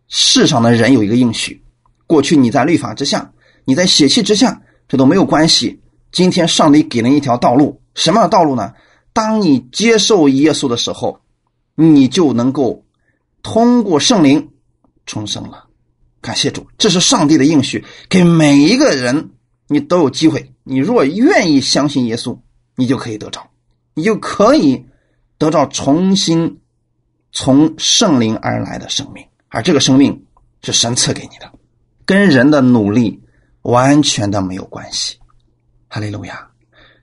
[0.07, 1.61] 世上的人有一个应许：
[2.07, 3.29] 过去你在律法之下，
[3.65, 5.81] 你在血气之下，这都没有关系。
[6.13, 8.73] 今天上帝给了一条道路，什么样的道路呢？
[9.11, 11.19] 当你接受耶稣的时候，
[11.75, 12.85] 你就能够。
[13.43, 14.49] 通过圣灵
[15.05, 15.67] 重生了，
[16.21, 19.31] 感谢主，这是上帝的应许，给每一个人
[19.67, 20.53] 你都有机会。
[20.63, 22.37] 你若愿意相信耶稣，
[22.75, 23.49] 你就可以得着，
[23.93, 24.85] 你就可以
[25.37, 26.59] 得到重新
[27.31, 30.25] 从圣灵而来的生命，而这个生命
[30.61, 31.49] 是神赐给你的，
[32.05, 33.21] 跟人的努力
[33.61, 35.17] 完全的没有关系。
[35.87, 36.49] 哈利路亚！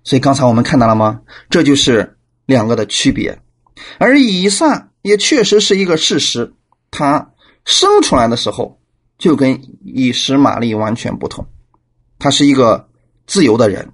[0.02, 1.22] 所以刚才我们看到了吗？
[1.48, 3.40] 这就是两个的区别，
[3.98, 4.90] 而以撒。
[5.04, 6.54] 也确实是一个事实，
[6.90, 7.30] 他
[7.66, 8.80] 生出来的时候
[9.18, 11.46] 就跟以实玛利完全不同。
[12.18, 12.88] 他是一个
[13.26, 13.92] 自由的人，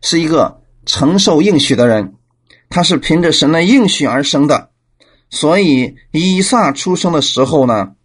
[0.00, 2.14] 是一个承受应许的人，
[2.68, 4.70] 他是凭着神的应许而生的。
[5.28, 7.96] 所以以撒出生的时候呢，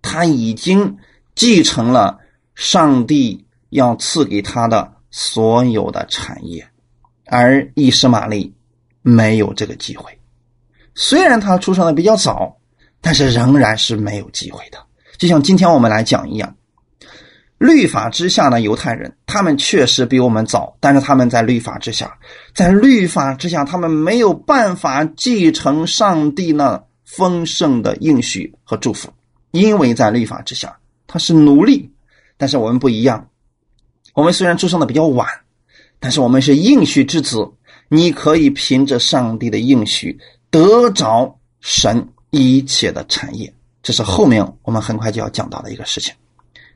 [0.00, 0.96] 他已经
[1.34, 2.18] 继承了
[2.54, 6.66] 上帝要赐给他的所有的产业，
[7.26, 8.54] 而以实玛利
[9.02, 10.17] 没有这个机会。
[11.00, 12.56] 虽然他出生的比较早，
[13.00, 14.78] 但是仍然是没有机会的。
[15.16, 16.56] 就像今天我们来讲一样，
[17.56, 22.18] 律法之下的犹太人，他们确实比我们早，但是他们在律法之下，
[22.52, 29.08] 在律法之下，他们没有办法继承上帝那丰盛的应许和祝福，
[29.52, 31.88] 因为在律法之下，他是奴隶。
[32.36, 33.28] 但是我们不一样，
[34.14, 35.28] 我们虽然出生的比较晚，
[36.00, 37.48] 但是我们是应许之子，
[37.88, 40.18] 你可以凭着上帝的应许。
[40.50, 46.14] 得着神一切的产业，这是后面我们很快就要讲到的一个事情。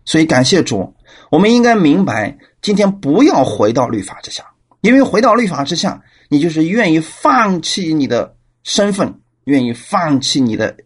[0.04, 0.92] 所以感谢主，
[1.30, 4.44] 我们应该明白，今天不要回到律法之下，
[4.80, 10.76] 因为回到律法之下，你就是愿意放弃你的身份，愿意放弃你的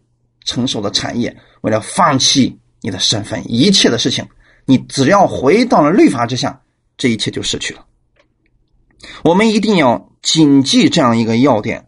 [0.45, 4.27] 成熟的产业，为了放弃你的身份，一切的事情，
[4.65, 6.61] 你只要回到了律法之下，
[6.95, 7.83] 这一切就失去了。
[9.23, 11.86] 我们一定要谨记这样一个要点。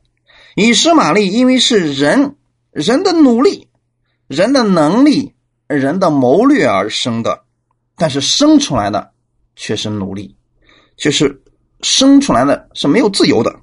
[0.60, 2.36] 以实玛利因为是人
[2.72, 3.69] 人的努力、
[4.28, 5.34] 人的能力、
[5.67, 7.45] 人的谋略而生的，
[7.95, 9.13] 但是生出来的
[9.56, 10.36] 却是奴隶，
[10.98, 11.41] 就是
[11.82, 13.56] 生出来的是没有自由的。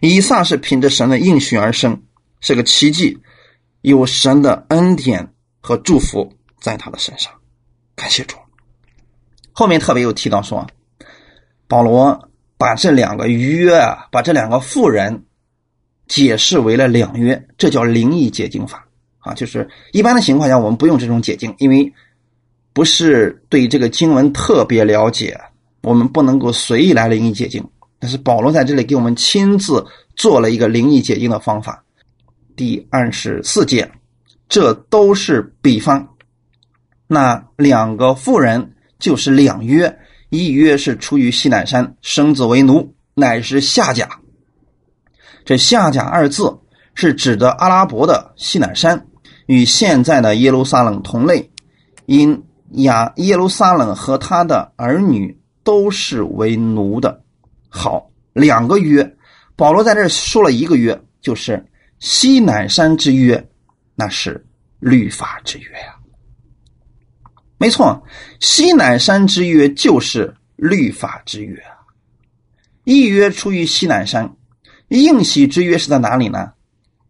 [0.00, 2.02] 以撒是凭着神的应许而生，
[2.40, 3.18] 是个奇迹，
[3.82, 7.30] 有神的恩典和祝福在他的身上。
[7.94, 8.38] 感谢主。
[9.52, 10.66] 后面特别有提到说，
[11.68, 15.26] 保罗把这两个约啊，把这两个妇人。
[16.10, 18.84] 解释为了两约，这叫灵异解经法
[19.20, 19.32] 啊！
[19.32, 21.92] 就是一般的情况下，我们不用这种解经，因为
[22.72, 25.40] 不是对这个经文特别了解，
[25.82, 27.64] 我们不能够随意来灵异解经。
[28.00, 31.84] 但是保罗在这里给我们亲自做了一个灵异解经的方法。
[32.56, 33.88] 第二十四节，
[34.48, 36.16] 这都是比方。
[37.06, 39.96] 那两个妇人就是两约，
[40.30, 44.08] 一约是出于西乃山，生子为奴，乃是夏甲。
[45.44, 46.58] 这下甲二字
[46.94, 49.06] 是指的阿拉伯的西乃山，
[49.46, 51.50] 与现在的耶路撒冷同类，
[52.06, 57.22] 因亚耶路撒冷和他的儿女都是为奴的。
[57.68, 59.16] 好，两个约，
[59.56, 61.66] 保罗在这说了一个约，就是
[61.98, 63.48] 西乃山之约，
[63.94, 64.46] 那是
[64.78, 65.96] 律法之约呀。
[67.58, 68.02] 没错，
[68.40, 71.76] 西乃山之约就是律法之约啊。
[72.84, 74.36] 一约出于西乃山。
[74.90, 76.52] 应许之约是在哪里呢？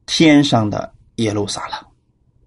[0.07, 1.79] 天上的耶路撒冷，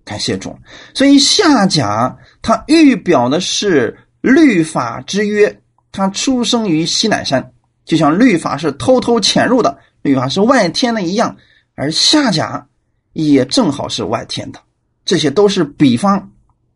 [0.06, 0.58] 感谢主。
[0.94, 7.52] 所以夏甲他预表的是律法之约，他出生于西乃山，
[7.86, 11.36] 就像律法是偷偷潜入的，律法是外天的一样，
[11.76, 12.68] 而夏甲
[13.14, 14.60] 也正好是外天的。
[15.06, 16.32] 这些都是比方。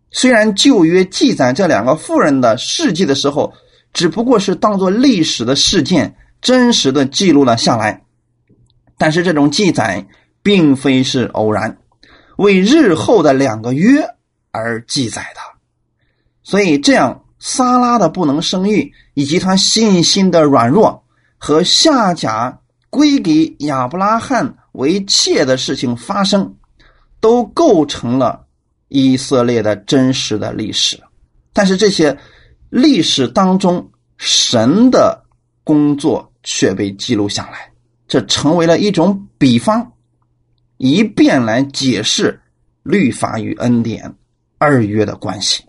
[0.09, 3.53] 虽然旧约记载这两个妇人的事迹的时候，
[3.93, 8.03] 只不过是当做历史的事件，真实的记录了下来。
[8.97, 10.05] 但是这种记载
[10.41, 11.77] 并非是偶然，
[12.37, 14.07] 为日后的两个约
[14.51, 15.41] 而记载的。
[16.43, 21.03] 所以，这样撒拉的不能生育，以及他信心的软弱，
[21.37, 26.55] 和夏甲归给亚伯拉罕为妾的事情发生，
[27.19, 28.45] 都构成了
[28.87, 30.99] 以色列的真实的历史。
[31.51, 32.17] 但是，这些
[32.69, 35.25] 历史当中，神的
[35.63, 37.71] 工作却被记录下来，
[38.07, 39.93] 这成为了一种比方，
[40.77, 42.39] 以便来解释
[42.83, 44.15] 律法与恩典
[44.57, 45.63] 二约的关系。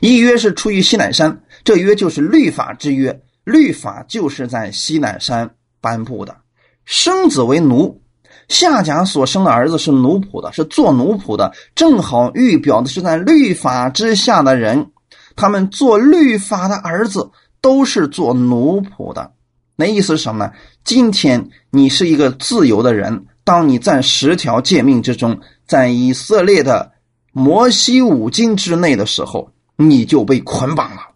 [0.00, 5.50] 一约是出于西乃山，这约就是律法之约，律法就是在西乃山
[5.80, 6.36] 颁布的。
[6.84, 8.00] 生子为奴，
[8.48, 14.90] 夏甲所生的儿子是奴仆的，是做奴仆的，正好预表的是在律法之下的人，
[15.36, 19.32] 他们做律法的儿子都是做奴仆的。
[19.76, 20.52] 那意思是什么呢？
[20.88, 26.92] 今天你是一个自由的人，当你在十条诫命之中，在以色列的
[27.30, 29.52] 摩西五经之内的时候。
[29.76, 31.10] 你就被捆绑了。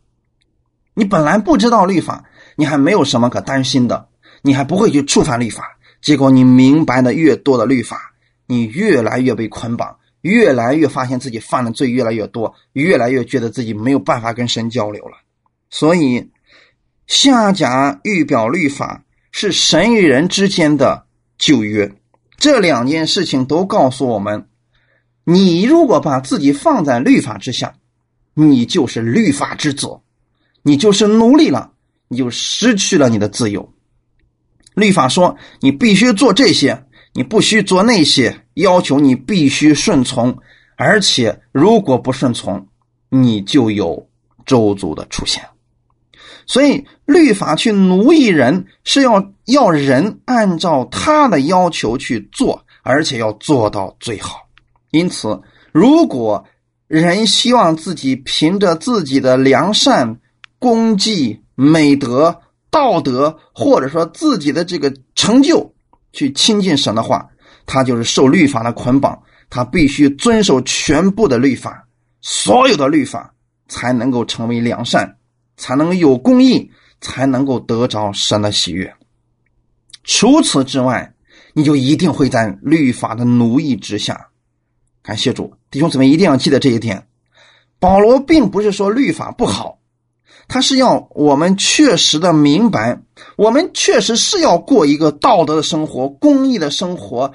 [0.94, 2.22] 你本来不知道律法，
[2.54, 4.06] 你还没有什么可担心的，
[4.42, 5.64] 你还不会去触犯律法。
[6.02, 8.12] 结果你明白的越多的律法，
[8.46, 15.16] 你越来越被捆绑，越来越发现自己犯的罪越来越多，越来越觉得自己没有办法跟神交流了。
[15.70, 16.30] 所以，
[17.08, 19.02] 下甲预表律法
[19.32, 21.92] 是神与人之间的旧约，
[22.38, 24.46] 这两件事情都告诉我们：
[25.24, 27.74] 你如果把自己放在律法之下。
[28.34, 30.00] 你就是律法之子，
[30.62, 31.72] 你就是奴隶了，
[32.08, 33.74] 你就失去了你的自由。
[34.74, 40.34] 律法说你必须做这些，你不需做那些，要求你必须顺从，
[40.76, 42.66] 而且如果不顺从，
[43.10, 44.08] 你就有
[44.46, 45.46] 周族的出现。
[46.46, 54.38] 所以律法去奴役人，是要要人按照他的要求去做，而且要做到最好。
[54.90, 55.40] 因此，
[55.72, 56.44] 如果
[56.86, 60.20] 人希望自己凭着自己的良善、
[60.58, 65.72] 功绩、美德、道德，或者说自己的这个成就，
[66.12, 67.26] 去亲近神的话，
[67.64, 71.86] 他就是受律法的捆绑，他必须遵守全部的律法，
[72.20, 73.32] 所有的律法
[73.68, 75.16] 才能够成为良善，
[75.62, 78.92] 才能有公义，才能够得着神的喜悦。
[80.02, 81.14] 除此之外，
[81.54, 84.26] 你就一定会在律法的奴役之下。
[85.04, 87.06] 感谢主，弟兄姊妹一定要记得这一点。
[87.78, 89.78] 保罗并不是说律法不好，
[90.48, 93.00] 他是要我们确实的明白，
[93.36, 97.32] 我们确实是要过一个道德的生活、公义的生活，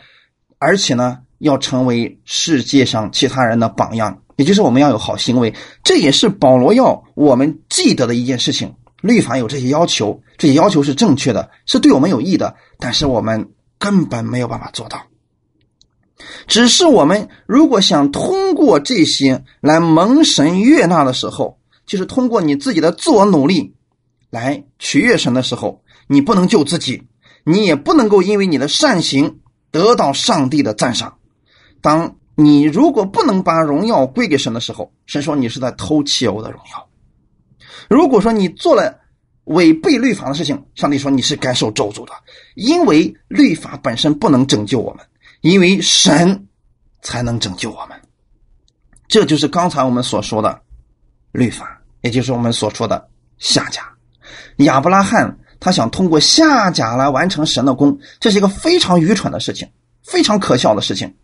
[0.57, 5.53] 而且呢，要成为世界上其他人的榜样，也就是我们要有好行为。
[5.83, 8.73] 这也是保罗要我们记得的一件事情。
[9.01, 15.03] 律法有这些要求，这些要求是正确的，是对我们有益的，但是我们根本没有办法做到。
[16.47, 23.75] 只是我们如果想通过这些来蒙神悦纳的时候，就是通过你自己的自我努力
[24.31, 27.03] 来取悦神的时候，你不能救自己，
[27.43, 31.19] 你也不能够因为你的善行得到上帝的赞赏。
[31.81, 36.87] 当你如果不能把荣耀归给神的时候，神说你是在偷窃我的荣耀。
[37.89, 38.97] 如果说你做了
[39.45, 42.13] 违背律法的事情，上帝说你是该受咒诅的，
[42.55, 45.05] 因为律法本身不能拯救我们。
[45.41, 46.47] 因为神
[47.03, 47.95] 才能拯救我们，
[49.07, 50.59] 这就是刚才我们所说的
[51.31, 53.83] 律法，也就是我们所说的下甲。
[54.57, 59.69] 亚伯拉罕他想通过下甲来完成神的功，这是一个非常愚蠢的事情，
[60.03, 61.15] 非常可笑的事情。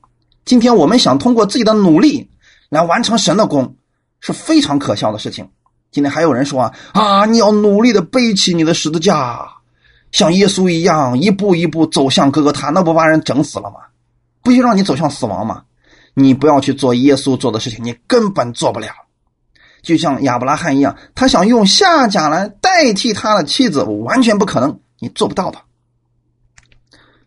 [0.46, 2.30] 今天我们想通过自己的努力
[2.70, 3.76] 来完成神的功，
[4.20, 5.50] 是非常可笑的事情。
[5.92, 9.48] 今天还有人说啊啊，你要努力的背起你的十字架，
[10.12, 13.78] 像耶稣一样一步一步走向哥哥他，那不把人整死了吗？
[14.42, 15.64] 不就让你走向死亡吗？
[16.16, 18.88] 你不要去做耶稣做的事情，你根本做不了。
[19.82, 25.60] 就像亚伯拉罕一样，他想用夏甲来代替他的妻子，完全不可能，你做不到的。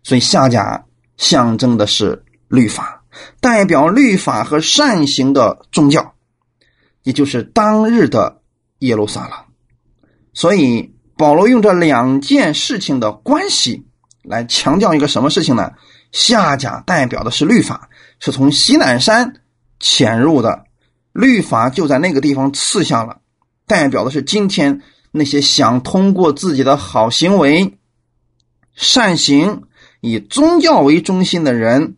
[0.03, 0.85] 所以夏甲
[1.17, 2.96] 象征的是律法，
[3.41, 6.15] 代表律法和善行的宗教，
[7.03, 8.41] 也就是当日的
[8.81, 9.39] 耶路撒冷。
[10.33, 13.87] 所以保罗用这两件事情的关系
[14.23, 15.73] 来强调一个什么事情呢？
[16.13, 17.89] 下甲代表的是律法，
[18.21, 19.41] 是从西南山
[19.81, 20.65] 潜入的，
[21.13, 23.21] 律法就在那个地方刺下了，
[23.67, 27.79] 代表的是今天那些想通过自己的好行为、
[28.75, 29.65] 善行
[30.01, 31.97] 以宗教为中心的人，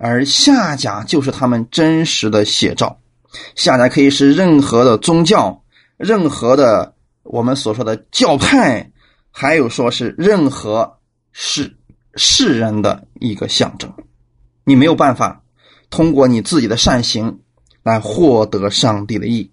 [0.00, 2.98] 而下甲就是他们真实的写照。
[3.54, 5.62] 下甲可以是任何的宗教，
[5.96, 8.90] 任何的我们所说的教派，
[9.30, 10.98] 还有说是任何
[11.32, 11.76] 是。
[12.16, 13.94] 世人的一个象征，
[14.64, 15.44] 你没有办法
[15.90, 17.38] 通过你自己的善行
[17.84, 19.52] 来获得上帝的意。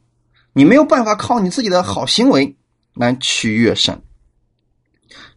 [0.54, 2.58] 你没有办法靠你自己的好行为
[2.95, 4.02] 来取悦神。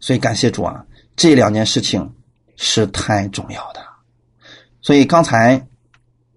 [0.00, 2.14] 所以感谢主啊，这两件事情
[2.56, 3.89] 是太重要的。
[4.82, 5.66] 所以刚才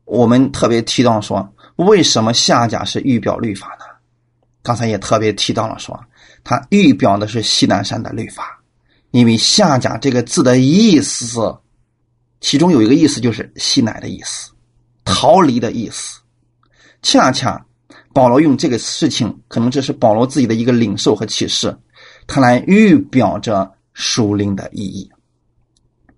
[0.05, 3.85] 我们特别提到说，为什么下甲是预表律法呢？
[4.61, 5.99] 刚才也特别提到了说，
[6.43, 8.61] 它预表的是西南山的律法，
[9.11, 11.57] 因为下甲这个字的意思，
[12.39, 14.51] 其中有一个意思就是西乃的意思，
[15.03, 16.19] 逃离的意思。
[17.01, 17.65] 恰恰
[18.13, 21.77] 保罗用这个事情，可能这是保罗自己的一个领受和启示，
[22.25, 25.11] 他来预表着属灵的意义，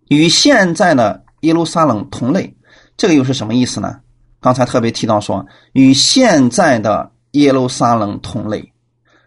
[0.09, 2.55] 与现在的耶路撒冷同类。
[2.97, 3.99] 这个又是什么意思呢？
[4.41, 7.11] 刚才特别提到说，与现在的。
[7.35, 8.71] 耶路撒冷同类，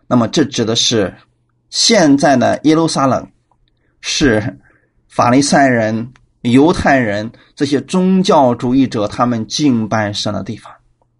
[0.06, 1.14] 那么这指的是
[1.68, 3.30] 现在的耶路撒冷
[4.00, 4.58] 是
[5.10, 6.10] 法利赛人、
[6.40, 10.72] 犹太人这些宗教主义者他们敬拜神的地方。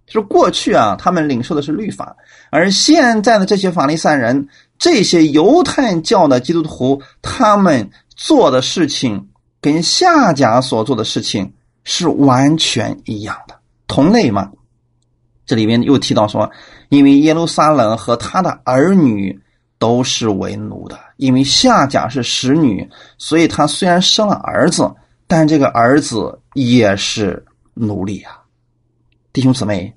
[0.07, 2.17] 就是过去啊，他们领受的是律法，
[2.51, 7.87] 而现在的这些法利赛人、这些犹太教的基督徒，他们
[8.17, 9.29] 做的事情
[9.61, 11.53] 跟夏甲所做的事情
[11.85, 14.51] 是完全一样的，同类吗？
[15.47, 16.51] 这里面又提到说，
[16.91, 19.41] 因为耶路撒冷和他的儿女
[19.79, 24.95] 都是为奴的，因为夏甲是使女，所以他虽然生了儿子，
[25.27, 27.45] 但这个儿子也是
[27.75, 28.43] 奴隶啊。
[29.33, 29.95] 弟兄姊妹，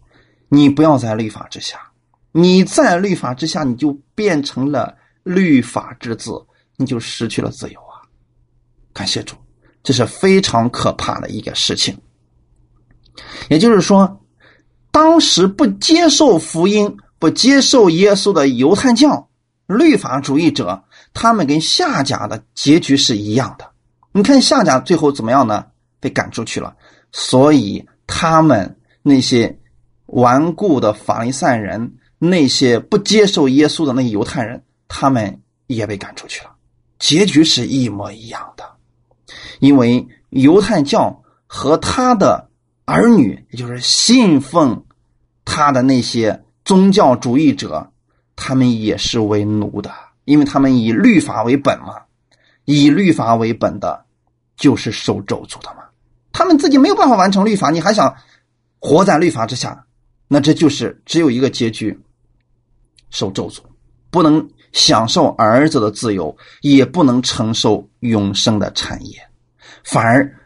[0.49, 1.77] 你不要在律法之下，
[2.31, 6.31] 你在律法之下，你就变成了律法之子，
[6.77, 8.01] 你就失去了自由啊！
[8.93, 9.35] 感谢主，
[9.83, 11.97] 这是非常可怕的一个事情。
[13.49, 14.17] 也就是说。
[14.93, 19.29] 当时不接受福音、不接受耶稣的犹太教
[19.65, 23.71] 律法主义者，他们跟夏甲的结局是一样的。
[24.11, 25.65] 你看夏甲最后怎么样呢？
[26.01, 26.75] 被赶出去了。
[27.13, 29.57] 所以他们那些
[30.07, 36.51] 顽固的法利赛人、那些不接受耶稣的那犹太人，他们也被赶出去了。
[36.99, 38.65] 结局是一模一样的，
[39.59, 42.49] 因为犹太教和他的。
[42.83, 44.83] 儿女，也就是信奉
[45.45, 47.89] 他的那些宗教主义者，
[48.35, 49.89] 他们也是为奴的，
[50.25, 51.93] 因为他们以律法为本嘛。
[52.65, 54.03] 以律法为本的，
[54.57, 55.83] 就是受咒诅的嘛。
[56.33, 58.13] 他们自己没有办法完成律法，你还想
[58.79, 59.85] 活在律法之下，
[60.27, 61.97] 那这就是只有一个结局：
[63.09, 63.59] 受咒诅，
[64.09, 69.17] 不能享受儿子的自由，也不能承受永生的产业，
[69.83, 70.37] 反而。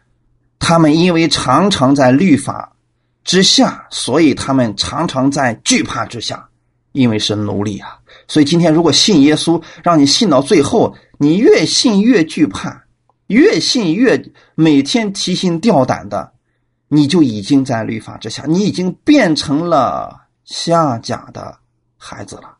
[0.58, 2.74] 他们因为常常在律法
[3.22, 6.48] 之下，所以他们常常在惧怕之下，
[6.92, 7.98] 因为是奴隶啊。
[8.26, 12.84] 所以今天如果信耶稣，让你信到最后，你越信越惧怕，
[13.26, 14.20] 越信越
[14.54, 16.32] 每天提心吊胆的，
[16.88, 21.54] 你就已经在律法之下，你已经变成了下甲的
[21.98, 22.55] 孩子了，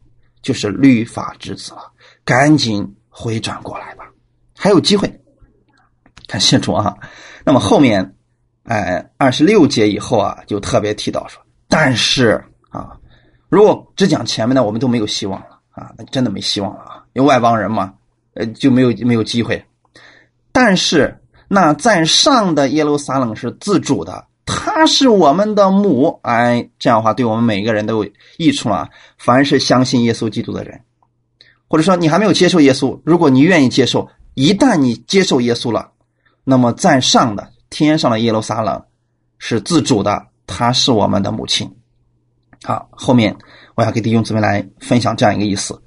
[0.47, 1.81] 就是律法之子了。
[2.25, 4.05] 赶紧回转过来吧，
[4.57, 5.13] 还有机会。
[6.29, 6.97] 感谢主啊！
[7.45, 8.15] 那么后面，
[8.63, 12.97] 哎，二十六节以后啊，就特别提到说，但是啊，
[13.49, 17.93] 如果只讲前面的，我们都没有希望了啊，那真的没希望了啊，因为外邦人嘛，
[18.35, 19.65] 呃，就没有没有机会。
[20.53, 28.89] 但是那在上的耶路撒冷是自主的，他是我们的母，哎，这样的话对我们每一个人都有益处了。
[29.19, 30.81] 凡是相信耶稣基督的人，
[31.69, 35.91] 或者说你还没有接受耶稣，如果你愿意接受，一旦你接受耶稣了。
[36.45, 38.85] 那么在上的天上的耶路撒冷
[39.39, 41.69] 是自主的，她是我们的母亲。
[42.63, 43.37] 好，后面
[43.75, 45.83] 我要给弟兄姊妹来分享这样一个意思：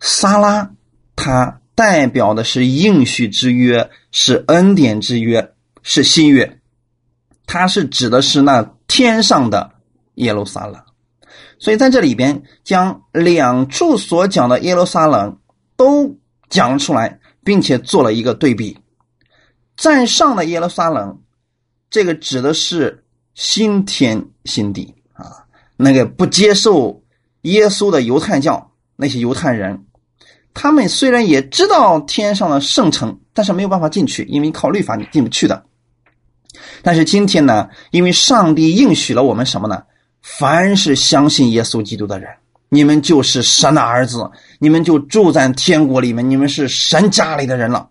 [0.00, 0.70] 撒拉，
[1.16, 6.58] 它代表的是应许之约，是恩典之约，是新约。
[7.52, 9.70] 它是指的是那天上的
[10.14, 10.82] 耶路撒冷。
[11.58, 15.38] 所以在这里边将两处所讲的耶路撒冷
[15.76, 18.78] 都讲了出来，并且做了一个对比。
[19.76, 21.20] 在上的耶路撒冷，
[21.90, 25.44] 这个指的是新天新地啊。
[25.76, 27.02] 那个不接受
[27.42, 29.84] 耶稣的犹太教那些犹太人，
[30.54, 35.62] 他们虽然也知道天上的圣城，但是没有办法进去，因为靠律法你进不去的。
[36.82, 39.82] 但是今天呢，因为上帝应许了我们什么呢？
[40.20, 42.28] 凡是相信耶稣基督的人，
[42.68, 47.88] 你们就是神的儿子，你们就住在天国里面，你们是神家里的人了。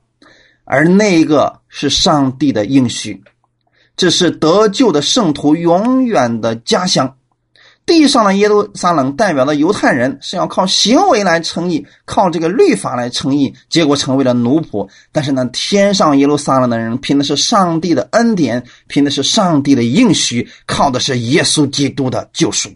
[0.63, 3.21] 而那一个是上帝的应许，
[3.97, 7.15] 这是得救的圣徒永远的家乡。
[7.85, 14.87] 地上的耶路撒冷代表的犹太人是要靠行为来称义，靠这个律法来称义，结果成为了奴仆。
[15.11, 22.69] 但是呢，天上耶路撒冷的人凭的是上帝的恩典，凭的是上帝的应许，靠的是耶稣基督的救赎。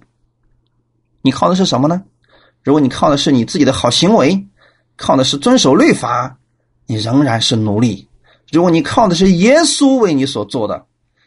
[1.22, 2.03] 你靠的是什么呢？
[2.64, 4.45] 如果你靠的是你自己的好行为，
[4.97, 6.38] 靠的是遵守律法，
[6.88, 8.08] 你仍然是奴隶；
[8.51, 10.86] 如果你靠的是耶稣为你所做的，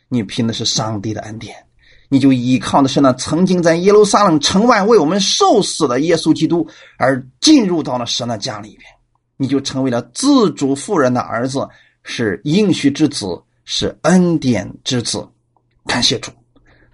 [0.08, 1.67] 你凭的是上帝的恩典。
[2.08, 8.90] 你就依靠的是那曾经在耶路撒冷城外为我们受死的耶稣基督，而进入到了神的家里边，
[9.36, 11.68] 你就成为了自主妇人的儿子，
[12.02, 15.28] 是应许之子，是恩典之子。
[15.84, 16.32] 感谢主！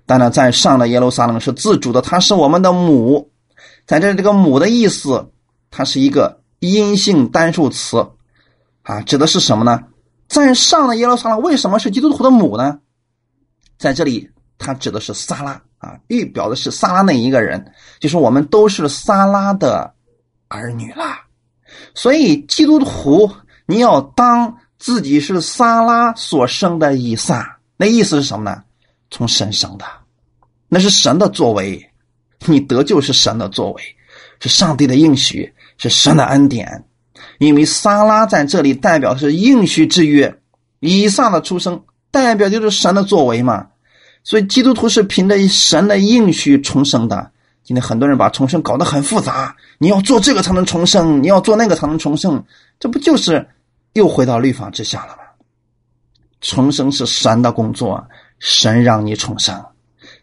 [0.05, 3.31] 当然，在上的耶路撒冷是自主的，他是我们的母。
[3.87, 5.31] 在这这个母的意思，
[5.71, 8.07] 它是一个阴性单数词，
[8.83, 9.85] 啊，指的是什么呢？
[10.27, 12.81] 在上的耶路撒冷为什么是基督徒的母呢？
[13.79, 14.29] 在这里。
[14.59, 19.95] 他指的是撒拉啊，预表的是撒拉那一个人，就是我们都是撒拉的
[20.49, 21.25] 儿女啦。
[21.95, 23.31] 所以基督徒，
[23.67, 28.63] 你要当自己是撒拉所生的以撒，那意思是什么呢？
[29.11, 29.85] 从神生的，
[30.69, 31.91] 那是神的作为，
[32.47, 33.83] 你得救是神的作为，
[34.41, 36.85] 是上帝的应许，是神的恩典。
[37.39, 40.41] 因为撒拉在这里代表是应许之约，
[40.81, 43.69] 以撒的出生代表就是神的作为嘛。
[44.25, 47.31] 所以基督徒是凭着神的应许重生的。
[47.63, 52.43] 今天很多人把重生搞得很复杂，你要做这个才能重生，你要做那个才能重生，
[52.81, 53.47] 这不就是
[53.93, 55.19] 又回到律法之下了吗？
[56.41, 58.07] 重生是神的工作，
[58.39, 59.65] 神让你重生，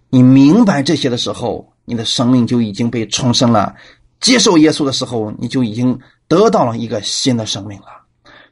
[0.09, 3.75] 你明白这些的时候，你的生命就已经被重生了。
[4.19, 7.87] 接受耶稣的时候，你就已经得到了一个新的生命了。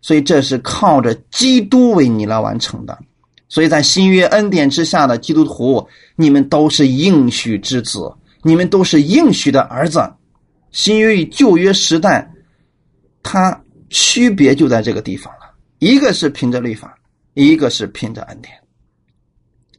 [0.02, 2.98] 所以这是靠着基督为你来完成的。
[3.50, 5.86] 所以在新约恩典之下的基督徒，
[6.16, 10.08] 你们都是应许之子，你们都是应许的儿子。
[10.72, 12.32] 新约与旧约时代，
[13.24, 15.52] 它区别就在这个地方了。
[15.80, 16.96] 一个是凭着律法，
[17.34, 18.54] 一个是凭着恩典。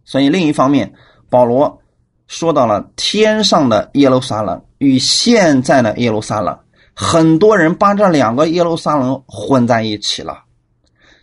[0.05, 0.93] 所以另一方面，
[1.29, 1.81] 保罗
[2.27, 6.59] 说到了天上的耶路撒冷与现在的耶路撒冷，
[6.93, 10.43] 很多人把这两个耶路撒冷混在一起了。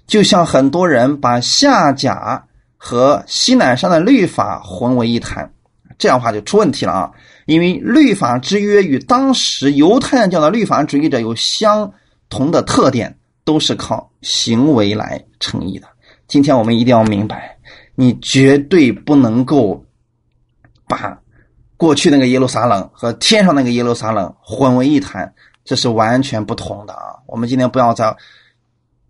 [0.08, 2.42] 就像很多人把夏甲
[2.78, 5.52] 和西南山的律法混为一谈，
[5.98, 7.12] 这样的话就出问题了啊！
[7.46, 11.92] 因为律法之约与当时犹太教的律法主义者有相
[12.30, 15.88] 同的特点，都是靠行为来成义的。
[16.26, 17.58] 今天我们一定要明白，
[17.94, 19.84] 你绝对不能够
[20.88, 21.20] 把
[21.76, 25.34] 过去那个耶路撒冷和天上那个耶路撒冷混为一谈，
[25.66, 27.20] 这是完全不同的啊！
[27.26, 28.16] 我们今天不要再。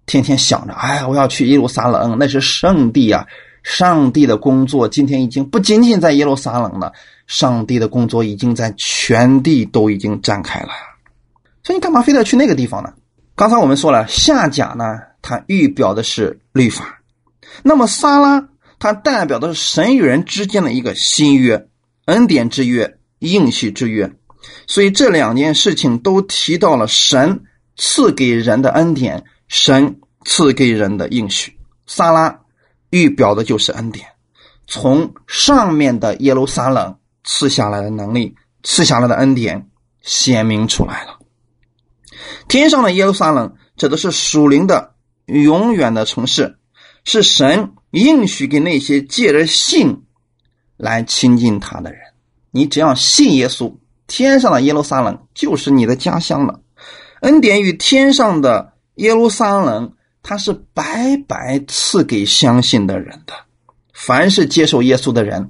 [0.08, 3.28] 天天想着，哎，我要去耶路撒冷，那是圣地啊！
[3.62, 6.94] 上帝的工作今天已经不仅仅在耶路撒冷了，
[7.28, 10.70] 上帝的工作已经在全地都已经展开了。
[11.62, 12.94] 所以你干嘛非得去那个地方呢？
[13.36, 14.86] 刚才我们说了，夏甲呢，
[15.22, 16.86] 它预表的是律法；
[17.62, 18.48] 那么撒拉，
[18.80, 21.68] 它代表的是神与人之间的一个新约、
[22.06, 24.10] 恩典之约、应许之约。
[24.68, 27.42] 所以这两件事情都提到了神
[27.76, 29.26] 赐给人的恩典。
[29.48, 32.42] 神赐给人的应许，撒拉
[32.90, 34.06] 预表的就是恩典，
[34.68, 39.70] 从上面的耶路撒冷赐下来的能力，赐下来的恩典
[40.02, 41.18] 显明出来了。
[42.50, 44.96] 天上的耶路撒冷指的是属灵的
[45.28, 46.58] 永远的城市，
[47.06, 50.04] 是神应许给那些借着信
[50.76, 52.02] 来亲近他的人。
[52.52, 53.78] 你只要信耶稣，
[54.08, 56.60] 天上的耶路撒冷就是你的家乡了。
[57.22, 58.74] 恩典与天上的。
[58.98, 59.92] 耶路撒冷，
[60.22, 63.34] 他是白白赐给相信的人的。
[63.94, 65.50] 凡是接受耶稣的人，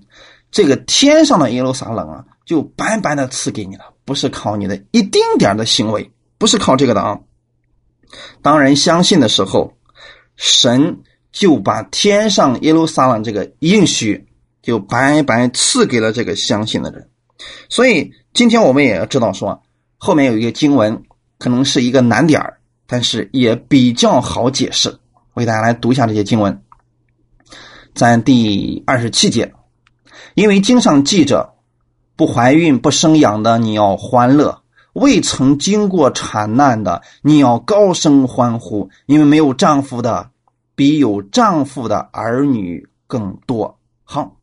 [0.52, 7.20] 这个天上的耶路撒冷啊，就白白的赐给你了，不是靠你的一丁点的行为，不是靠这个的啊。
[8.42, 9.74] 当人相信的时候，
[10.38, 14.28] 神就把天上耶路撒冷这个应许，
[14.62, 17.10] 就白白赐给了这个相信的人。
[17.70, 19.62] 所以今天我们也要知道说，
[19.98, 21.04] 后面有一个经文，
[21.38, 22.57] 可能是一个难点儿。
[22.88, 24.98] 但是也比较好解释，
[25.34, 26.62] 我给大家来读一下这些经文，
[27.94, 29.54] 在第二十七节，
[30.36, 31.54] 因为经上记着，
[32.16, 34.62] 不怀孕不生养的你要欢乐，
[34.94, 40.30] 未曾经过产难的你要高声欢呼，因为没有丈夫的
[40.74, 43.78] 比有丈夫的儿女更多。
[44.06, 44.38] 好，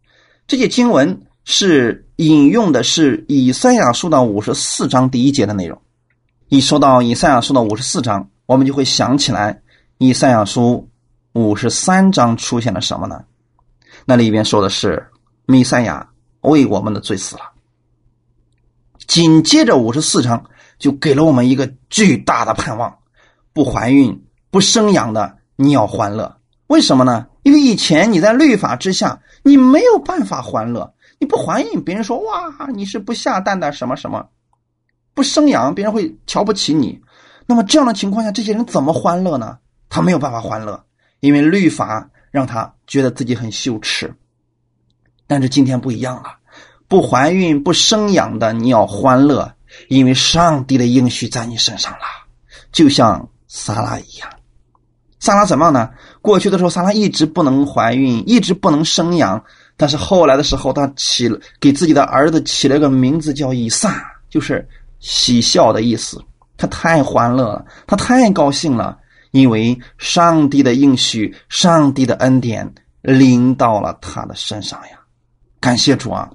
[0.47, 5.80] 这些经文是引用的是以赛亚书的五十四章第一节的内容。
[6.49, 8.28] 一说到以赛亚书的五十四章。
[8.47, 9.62] 我们就会想起来，
[9.99, 10.88] 以赛亚书
[11.32, 13.24] 五十三章出现了什么呢？
[14.05, 15.07] 那里边说的是
[15.47, 16.09] 弥赛亚
[16.40, 17.42] 为我们的罪死了，
[19.07, 20.45] 紧接着五十四章
[20.78, 22.99] 就给了我们一个巨大的盼望：
[23.53, 26.36] 不怀孕、不生养的，你要欢乐。
[26.66, 27.26] 为什么呢？
[27.45, 30.92] 因为以前你在律法之下，你没有办法欢乐。
[31.20, 34.20] 你不怀孕，别人说哇，你是不下蛋的什么什么；
[35.14, 37.01] 不生养，别人会瞧不起你。
[37.47, 39.59] 那么这样的情况下，这些人怎么欢乐呢？
[39.88, 40.82] 他没有办法欢乐，
[41.20, 44.12] 因为律法让他觉得自己很羞耻。
[45.26, 46.24] 但是今天不一样了，
[46.88, 49.53] 不怀孕、不生养的你要欢乐，
[49.88, 52.07] 因为上帝的应许在你身上了，
[52.72, 54.28] 就像撒拉一样。
[55.20, 55.90] 撒拉怎么样呢？
[56.20, 59.42] 过去的时候，撒拉一直不能怀孕，一直不能生养。
[59.76, 64.66] 但是后来的时候，他起了给自己的儿子起了个名字叫以撒，就是
[65.01, 66.22] 喜笑的意思。
[66.57, 68.99] 他太欢乐了，他太高兴了，
[69.33, 75.01] 因为上帝的应许、上帝的恩典临到了他的身上呀。
[75.61, 76.31] 感谢主啊！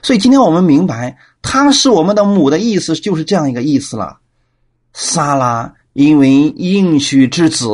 [0.00, 4.18] 所以今天我们明白，他是我们的母的意思，就是这样一个意思了。
[4.92, 7.66] 撒拉因为应许之子，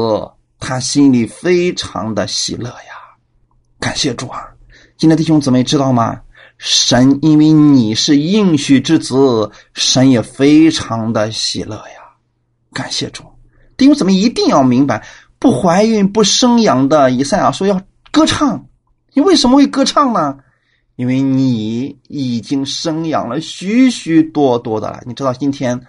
[0.59, 2.95] 他心里非常的喜乐呀。
[3.79, 4.49] 感谢主啊！
[4.97, 6.20] 今天弟兄姊妹知道吗？
[6.64, 12.14] 神因为你是应许之子，神也非常的喜乐呀。
[12.72, 13.24] 感谢主，
[13.76, 15.04] 弟兄姊妹一定要明白，
[15.40, 17.82] 不怀孕不生养的以赛亚说要
[18.12, 18.68] 歌唱。
[19.12, 20.38] 你为什么会歌唱呢？
[20.94, 25.02] 因为你已经生养了许许多多的了。
[25.04, 25.84] 你知道今天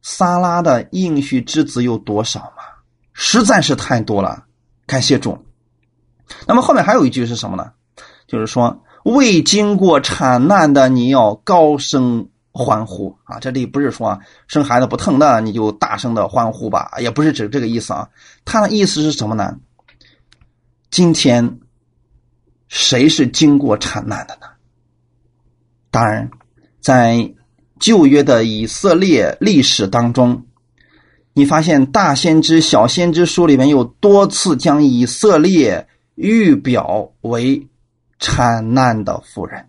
[0.00, 2.62] 撒拉的应许之子有多少吗？
[3.12, 4.46] 实在是太多了。
[4.86, 5.36] 感谢主。
[6.46, 7.70] 那么后面还有一句是什么呢？
[8.26, 13.38] 就是说未经过产难的你要高声欢呼啊！
[13.40, 18.08] 这里不是说生孩子不疼的你就大声的欢呼吧，也不是指这个意思啊。
[18.44, 19.58] 他的意思是什么呢？
[20.90, 21.58] 今天。
[22.72, 24.46] 谁是经过产难的呢？
[25.90, 26.30] 当然，
[26.80, 27.34] 在
[27.80, 30.46] 旧约的以色列历史当中，
[31.32, 37.66] 你发现大先知、小先知书里面有多次将以色列预表为
[38.20, 39.66] 产难的妇人。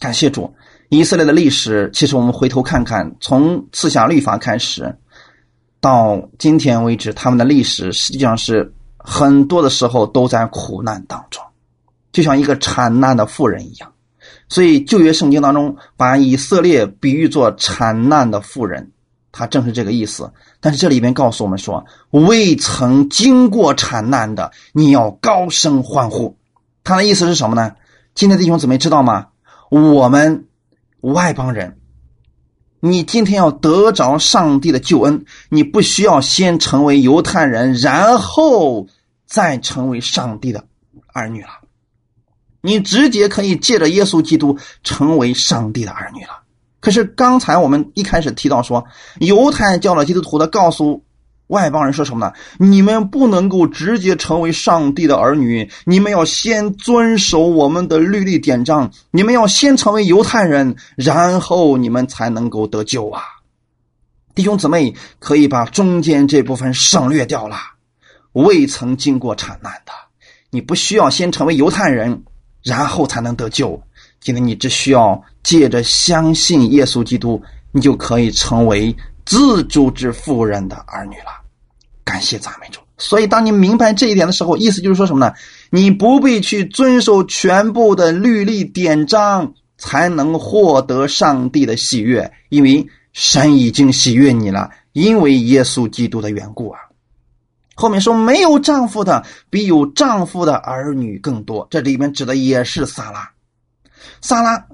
[0.00, 0.52] 感谢主，
[0.88, 4.98] 以色列的历史，其实我们回头看看，从赐下律法开始，
[5.80, 8.72] 到今天为止，他们的历史实际上是。
[9.08, 11.40] 很多的时候都在苦难当中，
[12.10, 13.92] 就像一个产难的妇人一样。
[14.48, 18.90] 所以旧约圣经当中把以色列比喻作产难的妇人，
[19.30, 20.28] 他正是这个意思。
[20.58, 26.36] 但是这里边告诉我们说，未曾经过产难的，你要高声欢呼。
[26.86, 27.74] 他的意思是什么呢？
[28.14, 29.26] 今天弟兄姊妹知道吗？
[29.70, 30.46] 我们
[31.00, 31.80] 外邦人。
[32.78, 38.86] 你今天要得着上帝的救恩，你不需要先成为犹太人，然后
[39.26, 40.64] 再成为上帝的
[41.12, 41.48] 儿女了。
[42.60, 46.44] 你直接可以借着耶稣基督成为上帝的儿女了。
[46.78, 48.86] 可是刚才我们一开始提到说，
[49.18, 51.02] 犹太教的基督徒的告诉。
[51.48, 52.32] 外邦人说什么呢？
[52.58, 63.22] 你们不能够直接成为上帝的儿女，你们要先遵守我们的律例典章，你们要先成为犹太人，然后你们才能够得救啊！
[64.34, 67.56] 弟兄姊妹，可以把中间这部分省略掉了。
[68.32, 69.92] 未曾经过产难的，
[70.50, 72.24] 你不需要先成为犹太人，
[72.64, 73.80] 然后才能得救。
[74.20, 77.40] 今天你只需要借着相信耶稣基督，
[77.70, 78.94] 你就可以成为。
[79.26, 81.32] 自主之妇人的儿女了，
[82.04, 82.80] 感谢赞美主。
[82.96, 85.34] 所以，当你明白这一点的时候，意思就是说什么呢？
[85.68, 96.80] 你不必去遵守全部的律例典章，才能获得上帝的喜悦，因为神已经喜悦你了，因为耶稣基督的缘故啊。
[97.74, 103.28] 后面说，没有丈夫的比有丈夫的儿女更多，这里面指的也是撒拉，
[104.22, 104.64] 撒拉。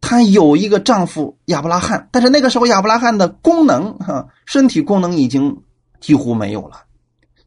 [0.00, 5.56] 她有一个丈夫亚伯拉罕，但是那个时候亚伯拉罕的功能，哈，身体功能已经
[6.00, 6.82] 几乎没有了，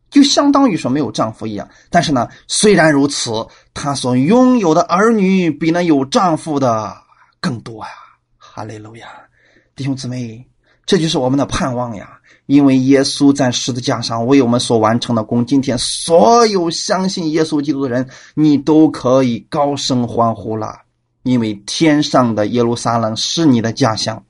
[0.10, 1.68] 就相当于说没有丈夫一样。
[1.90, 3.32] 但是呢，虽然如此，
[3.74, 6.96] 她所拥有的儿女比那有丈夫的
[7.42, 7.92] 更多呀！
[8.38, 9.08] 哈利路亚，
[9.76, 10.48] 弟兄姊妹，
[10.86, 12.20] 这就是我们的盼望呀！
[12.46, 20.83] 因为耶稣在十字架上为我们所完成的功，今天所有相信耶稣基督的人，你都可以高声欢呼了。
[21.24, 24.24] 因为天上的耶路撒冷是你的家乡，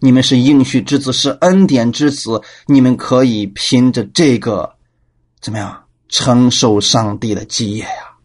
[0.00, 4.74] 你们是应许之子，是恩典之子，你们可以凭着这个
[5.40, 8.16] 怎么样承受上帝的基业呀？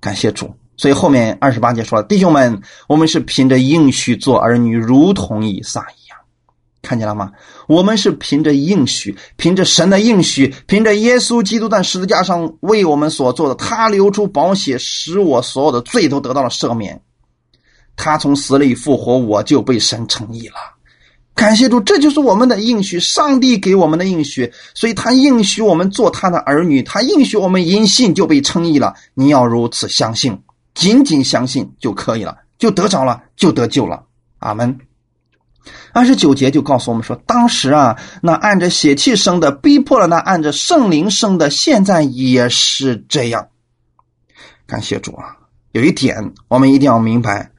[0.00, 0.54] 感谢主！
[0.76, 5.97] 所以后面二十八节说了，弟兄们，我们是凭着应许做儿女，如同以撒一。
[6.80, 7.32] 看见了吗？
[7.66, 17.00] 我们是凭着应许，凭着神的应许，凭着耶稣基督在十字架上为我们所做的，他流出宝血，使我所有的罪都得到了赦免。
[17.96, 20.54] 他从死里复活，我就被神称义了。
[21.34, 28.94] 感谢主，这就是我们的应许，上帝给我们的应许，所以他应许我们做他的儿女，他应许我们因信就被称义了。
[29.14, 30.40] 你要如此相信，
[30.74, 34.04] 仅仅相信就可以了，就得着了，就得救了。
[34.38, 34.78] 阿门。
[35.98, 43.48] 二十九节就告诉我们说，当时啊，那按着血气生的逼迫了那按着圣灵生的，现在也是这样。
[44.64, 45.34] 感谢主啊！
[45.72, 47.50] 有一点我们一定要明白，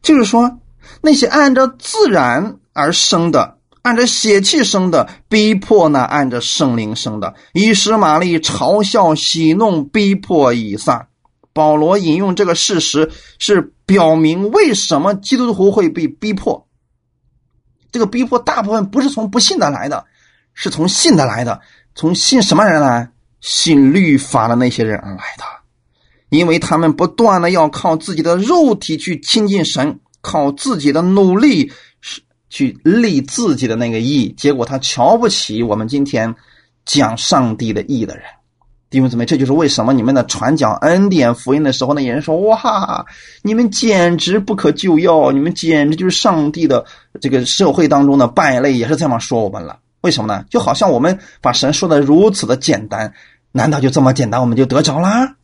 [0.00, 0.58] 就是说
[1.02, 11.08] 那些按照自然而生的、按照血气生的，逼迫那按着圣灵生的，以实玛利嘲笑、喜弄、逼迫以撒。
[11.52, 16.66] 保罗引用这个事实，是表明为什么基督徒会被逼迫。
[17.92, 20.04] 这个逼迫大部分不是从不信的来的，
[20.54, 21.60] 是从信的来的。
[21.94, 23.08] 从信什么人来？
[23.42, 25.44] 信律法的那些人而来的，
[26.28, 36.32] 因为他们不断的要靠自己的肉体去亲近神，靠自己的努力是去立自己的那个义，结果他瞧不起我们今天
[36.84, 38.24] 讲上帝的义的人。
[38.92, 43.06] 弟兄姊妹，这就是为什么你们的传讲恩典福音的时候，那些人说：“哇，
[43.40, 46.84] 你们简直不可救药，你们简直就是上帝的
[47.18, 49.78] 这个社会当中的败类。”也是这么说我们了。
[50.02, 50.44] 为什么呢？
[50.50, 53.14] 就好像我们把神说的如此的简单，
[53.50, 55.36] 难道就这么简单我们就得着啦？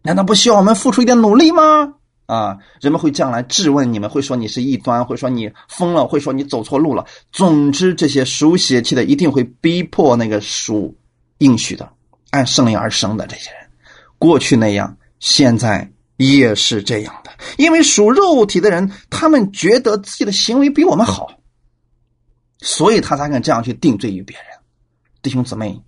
[0.00, 1.92] 难道不需要我们付出一点努力吗？
[2.24, 7.04] 啊，人们会这样来质问你们，会说你是异端，会说你疯了，会说你走错路了。
[7.30, 10.96] 总之，这些属血气的一定会逼迫那个属
[11.36, 11.90] 应许的。
[12.36, 13.60] 按圣灵而生的这些人，
[14.18, 17.30] 过去那样，现在也是这样的。
[17.56, 21.30] 因为属肉体的人，他们觉得自己的行为比我们好，
[22.58, 24.46] 所以他才敢这样去定罪于别人。
[25.22, 25.80] 弟兄姊妹，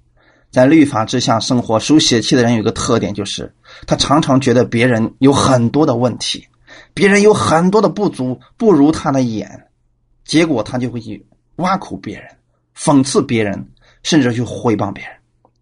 [0.50, 3.54] 在律法之下生活，属血气的人有一个特点，就是
[3.86, 6.46] 他常常觉得别人有很多的问题，
[6.94, 9.66] 别人有很多的不足，不如他的眼，
[10.24, 11.24] 结果他就会去
[11.56, 12.28] 挖苦别人，
[12.76, 13.70] 讽刺别人，
[14.02, 15.17] 甚至去诽谤别人。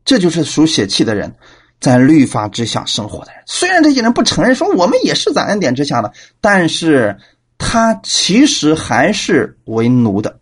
[0.07, 1.35] 这就是属血气的人，
[1.81, 3.43] 在律法之下生活的人。
[3.45, 7.19] 虽然这些人不承认说我们也是在恩典之下的，但是
[7.59, 10.39] 他其实还是为奴的，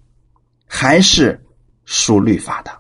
[0.67, 1.43] 还是
[1.85, 2.71] 属律法的。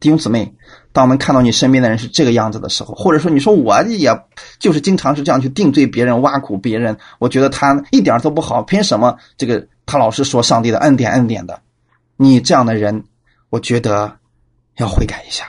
[0.00, 0.52] 弟兄姊妹，
[0.92, 4.10] 当我们看到你身边的人是这个样子的时候，或者说你说我也
[4.58, 11.60] 就是经常是这样去定罪别人、挖苦别人，我觉得他一点都不好，凭什么这个他老是说上帝的恩典、恩典的？
[12.16, 13.04] 你这样的人，
[13.48, 14.16] 我觉得
[14.78, 15.46] 要悔改一下。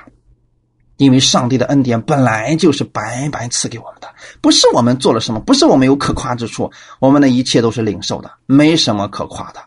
[1.04, 4.08] 因为上帝的恩典本来就是白白赐给我们的，
[4.42, 9.62] 不是我们做了什么，不是我们有可夸之处，我们的一切都是领受的，没什么可夸的。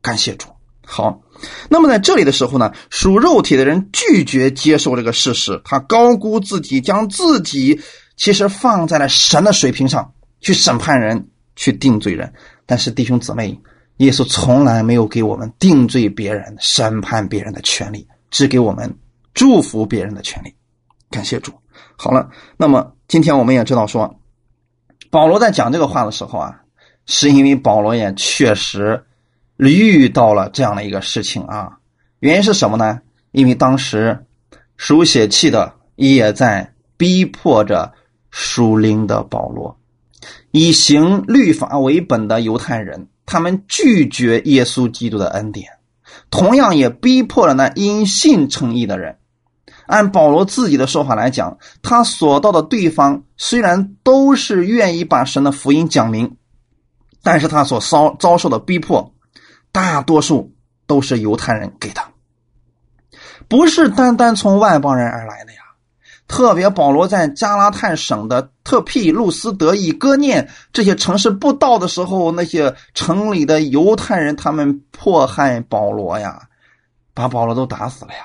[0.00, 0.48] 感谢主。
[0.84, 1.22] 好，
[1.70, 7.80] 那么在这里的时候呢，属肉体的人拒绝接受这个事实，他高估自己，将自己
[8.16, 12.32] 其实放在了神的水平上去审判人，去定罪人。
[12.66, 13.58] 但是弟兄姊妹，
[13.98, 18.98] 耶稣从来没有给我们定罪别人、审判别人的权利，只给我们
[19.32, 20.52] 祝福别人的权利。
[21.12, 21.52] 感谢主。
[21.96, 24.18] 好了，那么今天我们也知道说，
[25.10, 26.62] 保罗在讲这个话的时候啊，
[27.06, 29.04] 是因为保罗也确实
[29.58, 31.78] 遇到了这样的一个事情啊。
[32.18, 33.00] 原因是什么呢？
[33.30, 34.26] 因为当时
[34.76, 37.92] 书写气的也在逼迫着
[38.30, 39.78] 属灵的保罗，
[40.50, 45.68] 以行律法为本的犹太人，他们拒绝耶稣基督的恩典，
[46.30, 49.18] 同样也逼迫了那因信称义的人。
[49.86, 56.36] 按保罗自己的说法来讲，他所到的对方虽然都是愿意把神的福音讲明，
[57.22, 59.12] 但是他所遭遭受的逼迫，
[59.72, 60.54] 大多数
[60.86, 62.00] 都是犹太人给的，
[63.48, 65.58] 不是单单从外邦人而来的呀。
[66.28, 76.40] 特别保罗在加拉太省的特庇、路斯德、以哥念这些城市布道的时候，那些城里的犹太人他们迫害保罗呀，
[77.12, 78.20] 把保罗都打死了呀。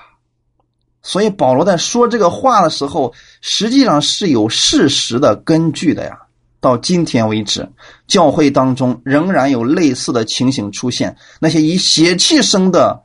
[1.08, 6.20] 所以保罗在说这个话的时候，实际上是有事实的根据的呀。
[6.60, 7.66] 到今天为止，
[8.08, 11.16] 教会当中仍然有类似的情形出现。
[11.40, 13.04] 那些以血气生的，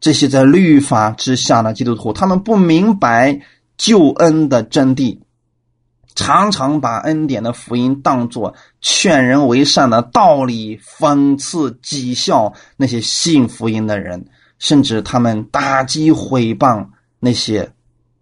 [0.00, 3.40] 这些在律法之下的基督徒，他们不明白
[3.76, 5.20] 救恩的真谛，
[6.16, 14.26] 常常把恩典的福音当作劝人为善的道理，讽刺讥笑那些信福音的人，
[14.58, 16.84] 甚至他们打击毁谤。
[17.20, 17.72] 那些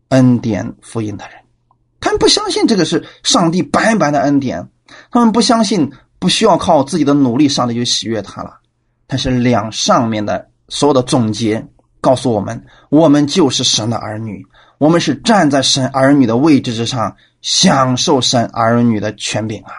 [0.09, 1.37] 恩典福音的人，
[2.01, 4.69] 他们不相信这个是上帝白白的恩典，
[5.11, 8.61] 他们不相信不需要靠自己的努力，上帝就喜悦他了。
[9.07, 11.67] 但是两上面的所有的总结
[12.01, 14.47] 告诉我们，我们就是神的儿女，
[14.79, 19.73] 我们是站在神儿女的位置之上，享受神儿女的权柄啊，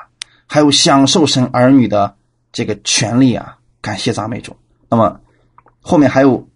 [0.45, 2.15] 还有享受神儿女的
[2.51, 3.57] 这个权利啊！
[3.81, 4.55] 感谢赞美主。
[4.89, 5.19] 那么
[5.81, 6.47] 后面还有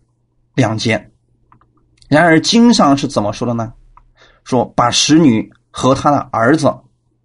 [0.55, 1.10] 两节。
[2.11, 3.71] 然而经上是怎么说的呢？
[4.43, 6.69] 说把使女和他的儿子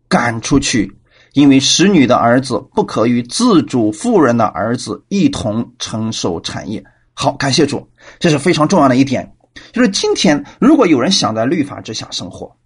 [0.06, 0.96] 赶出去，
[1.32, 6.84] 因为使女的儿子不可与自主妇人的儿子一同承受产业。
[7.14, 9.34] 好，感谢主，这是非常重要的一点。
[9.72, 12.56] 就是今天，如果有人想在律法之下生活，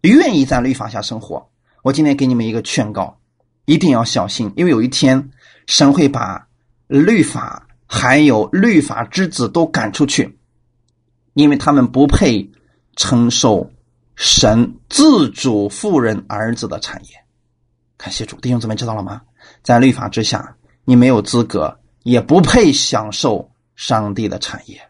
[0.00, 1.50] 愿意在律法下生活，
[1.82, 3.18] 我今天给你们一个劝告，
[3.66, 5.28] 一定要小心，因为有一天
[5.66, 6.46] 神会把
[6.86, 10.37] 律法还有律法之子都赶出去，
[11.38, 12.50] 因为他们不配
[12.96, 13.70] 承受
[14.16, 17.10] 神自主妇人儿子的产业。
[17.96, 19.22] 感谢主，弟兄姊妹知道了吗？
[19.62, 24.80] 在律法之下，你没有资格，也不配享受上帝的产业。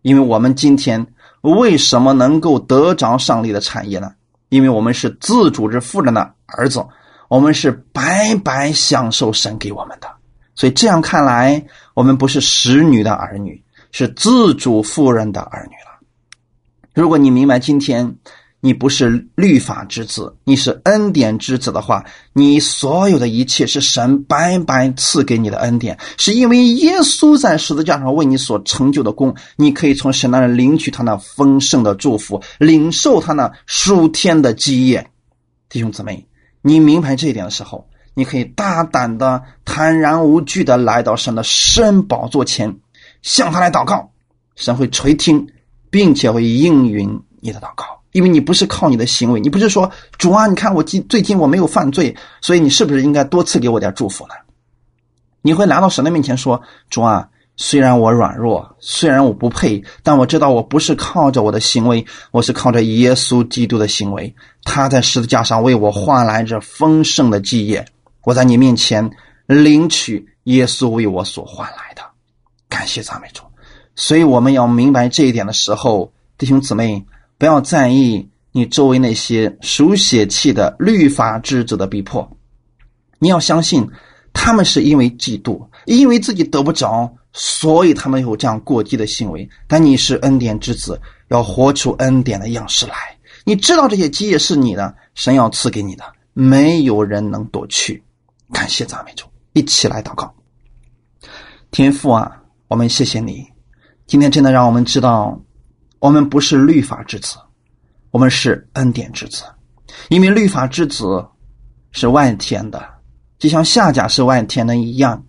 [0.00, 1.06] 因为我们今天
[1.42, 4.10] 为什么能够得着上帝的产业呢？
[4.48, 6.82] 因为我们是自主之富人的儿子，
[7.28, 10.08] 我们是白白享受神给我们的。
[10.54, 15.74] 所以这样看来，我们不是使女的儿女，是自主富人的儿女。
[16.94, 18.16] 如果你明白今天。
[18.62, 35.08] 你不是律法之子，你是恩典之子的话，你所有的一切是神白白赐给你的恩典，是因为耶稣在十字架上为你所成就的功，你可以从神那里领取他那丰盛的祝福，领受他那数天的基业。
[35.70, 36.26] 弟兄姊妹，
[36.60, 42.76] 你明白这一点的时候，你可以大胆的、坦然无惧的来到神的圣宝座前，
[43.22, 44.12] 向他来祷告，
[44.54, 45.46] 神会垂听，
[45.90, 47.84] 并且会应允你的祷告。
[48.12, 49.88] 因为你不是靠你的行为，你不是说
[50.18, 54.34] 主啊，你看我今最近我没有犯罪，所以你是不是应该多赐给我点祝福呢？
[55.42, 56.60] 你会来到神的面前说
[56.90, 64.34] ：“主啊，虽然我软弱，虽然我不配，但我知道我不是靠着我的行为，我是靠着耶稣基督的行为，
[64.64, 67.86] 他在十字架上为我换来这丰盛的基业，
[68.24, 69.08] 我在你面前
[69.46, 72.02] 领取耶稣为我所换来的，
[72.68, 73.44] 感谢赞美主。
[74.00, 77.04] 所以我们要明白这一点的时候，弟兄姊妹。”
[77.40, 82.36] 不要在意你周围那些属血气的律法之子的逼迫，
[83.18, 83.88] 你要相信
[84.34, 89.48] 他们是因为嫉妒，因为自己得不着，所以他们有这样过激的行为。
[89.66, 92.94] 但你是恩典之子，要活出恩典的样式来。
[93.44, 98.02] 你知道这些基业是你的，神要赐给你的，没有人能夺去。
[98.52, 99.24] 感谢赞美主，
[99.54, 100.30] 一起来祷告。
[101.70, 103.49] 天父啊，我们谢谢你，
[104.10, 105.40] 今天真的让我们知道。
[106.00, 107.36] 我们不是律法之子，
[108.10, 109.44] 我们是恩典之子。
[110.08, 111.24] 因为律法之子
[111.92, 112.84] 是万天的，
[113.38, 115.24] 就像下甲是万天的一样，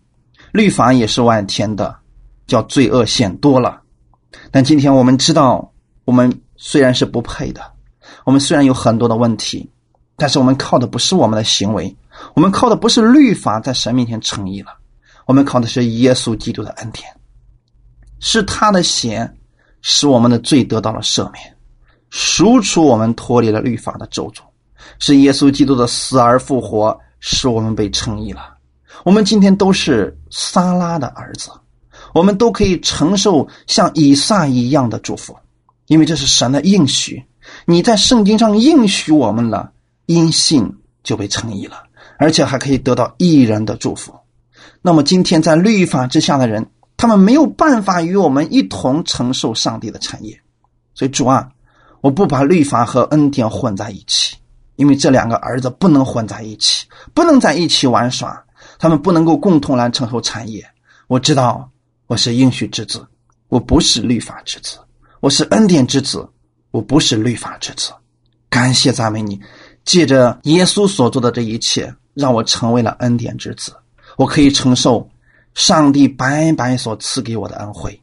[0.52, 1.96] 律法也是万天的，
[2.48, 3.82] 叫罪恶显多了。
[4.50, 5.72] 但今天我们知道，
[6.04, 7.62] 我们虽然是不配的，
[8.26, 9.70] 我们虽然有很多的问题，
[10.16, 11.96] 但是我们靠的不是我们的行为，
[12.34, 14.72] 我们靠的不是律法在神面前诚意了，
[15.28, 17.06] 我们靠的是耶稣基督的恩典，
[18.22, 19.30] 是他的血。
[19.84, 21.44] 使我们的罪得到了赦免，
[22.12, 24.42] 赎出我们脱离了律法的咒诅，
[25.00, 28.58] 是耶稣基督的死而复活，使我们被称义了。
[29.04, 31.50] 我们今天都是撒拉的儿子，
[32.14, 35.36] 我们都可以承受像以撒一样的祝福，
[35.88, 37.26] 因为这是神的应许。
[37.66, 39.72] 你在圣经上应许我们了，
[40.06, 41.86] 因信就被称义了，
[42.20, 44.14] 而且还可以得到一人的祝福。
[44.84, 46.70] 那么今天在律法之下的人。
[47.02, 50.40] 他们没有办法与我们一同承受上帝的产业，
[50.94, 51.50] 所以主啊，
[52.00, 54.38] 我不把律法和恩典混在一起，
[54.76, 56.86] 因为这两个儿子不能混在一起，
[57.16, 58.40] 不能在一起玩耍，
[58.78, 60.64] 他们不能够共同来承受产业。
[61.08, 61.68] 我知道
[62.06, 63.04] 我是应许之子，
[63.48, 64.78] 我不是律法之子，
[65.22, 66.30] 我是恩典之子，
[66.70, 67.92] 我不是律法之子。
[68.48, 69.42] 感谢赞美你，
[69.86, 73.74] 借着耶稣所做的这一切，让我成为了恩典之子，
[74.18, 75.10] 我可以承受。
[75.54, 78.02] 上帝白白所赐给我的恩惠，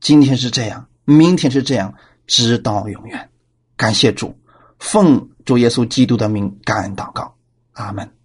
[0.00, 1.94] 今天是这样，明天是这样，
[2.26, 3.28] 直到永远。
[3.76, 4.36] 感谢主，
[4.78, 7.34] 奉主耶稣基督的名，感恩祷告，
[7.72, 8.17] 阿门。